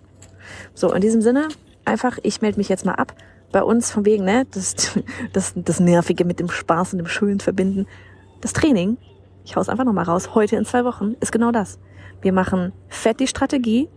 So, 0.74 0.92
in 0.92 1.00
diesem 1.00 1.20
Sinne, 1.20 1.48
einfach, 1.88 2.18
ich 2.22 2.40
melde 2.40 2.58
mich 2.58 2.68
jetzt 2.68 2.84
mal 2.84 2.94
ab. 2.94 3.14
Bei 3.50 3.62
uns 3.62 3.90
von 3.90 4.04
wegen, 4.04 4.24
ne, 4.24 4.46
das, 4.50 4.74
das, 5.32 5.52
das 5.56 5.80
Nervige 5.80 6.24
mit 6.24 6.40
dem 6.40 6.50
Spaß 6.50 6.92
und 6.92 6.98
dem 6.98 7.08
Schönen 7.08 7.40
verbinden. 7.40 7.86
Das 8.40 8.52
Training, 8.52 8.98
ich 9.44 9.56
hau's 9.56 9.68
einfach 9.68 9.84
nochmal 9.84 10.04
raus, 10.04 10.34
heute 10.34 10.56
in 10.56 10.64
zwei 10.64 10.84
Wochen, 10.84 11.14
ist 11.20 11.32
genau 11.32 11.50
das. 11.50 11.78
Wir 12.20 12.32
machen 12.32 12.72
fett 12.88 13.20
die 13.20 13.26
Strategie, 13.26 13.88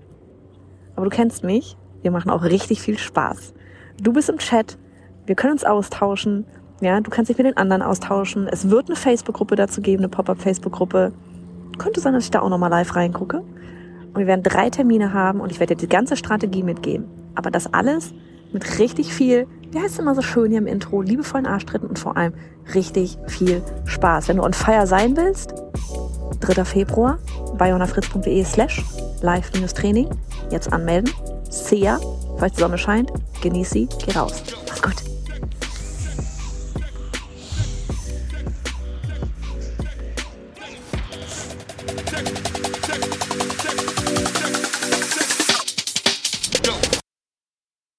aber 0.95 1.05
du 1.05 1.15
kennst 1.15 1.43
mich, 1.43 1.77
wir 2.01 2.11
machen 2.11 2.31
auch 2.31 2.43
richtig 2.43 2.81
viel 2.81 2.97
Spaß. 2.97 3.53
Du 4.01 4.13
bist 4.13 4.29
im 4.29 4.37
Chat, 4.37 4.77
wir 5.25 5.35
können 5.35 5.53
uns 5.53 5.63
austauschen, 5.63 6.45
ja, 6.81 6.99
du 6.99 7.11
kannst 7.11 7.29
dich 7.29 7.37
mit 7.37 7.45
den 7.45 7.57
anderen 7.57 7.83
austauschen. 7.83 8.47
Es 8.47 8.69
wird 8.69 8.87
eine 8.87 8.95
Facebook-Gruppe 8.95 9.55
dazu 9.55 9.81
geben, 9.81 9.99
eine 9.99 10.09
Pop-up-Facebook-Gruppe. 10.09 11.13
Könnte 11.77 11.99
sein, 12.01 12.13
dass 12.13 12.23
ich 12.23 12.31
da 12.31 12.41
auch 12.41 12.49
nochmal 12.49 12.71
live 12.71 12.95
reingucke. 12.95 13.43
Und 14.13 14.19
wir 14.19 14.27
werden 14.27 14.43
drei 14.43 14.69
Termine 14.69 15.13
haben 15.13 15.39
und 15.39 15.51
ich 15.51 15.59
werde 15.59 15.75
dir 15.75 15.87
die 15.87 15.89
ganze 15.89 16.17
Strategie 16.17 16.63
mitgeben. 16.63 17.05
Aber 17.35 17.49
das 17.49 17.73
alles 17.73 18.13
mit 18.51 18.79
richtig 18.79 19.13
viel, 19.13 19.47
wie 19.71 19.79
heißt 19.79 19.93
es 19.93 19.99
immer 19.99 20.15
so 20.15 20.21
schön 20.21 20.49
hier 20.51 20.59
im 20.59 20.67
Intro, 20.67 21.01
liebevollen 21.01 21.45
Arschtritten 21.45 21.87
und 21.87 21.97
vor 21.97 22.17
allem 22.17 22.33
richtig 22.73 23.17
viel 23.27 23.61
Spaß. 23.85 24.27
Wenn 24.27 24.37
du 24.37 24.43
on 24.43 24.53
fire 24.53 24.85
sein 24.85 25.15
willst, 25.15 25.53
3. 26.41 26.65
Februar, 26.65 27.19
bayonafritz.de 27.57 28.43
slash 28.43 28.83
live-training. 29.21 30.09
Jetzt 30.49 30.73
anmelden. 30.73 31.13
Sea, 31.49 31.99
falls 32.37 32.53
die 32.53 32.61
Sonne 32.61 32.77
scheint, 32.77 33.11
genieß 33.41 33.69
sie, 33.69 33.87
geh 34.05 34.17
raus. 34.17 34.43
Mach's 34.67 34.81
gut. 34.81 35.10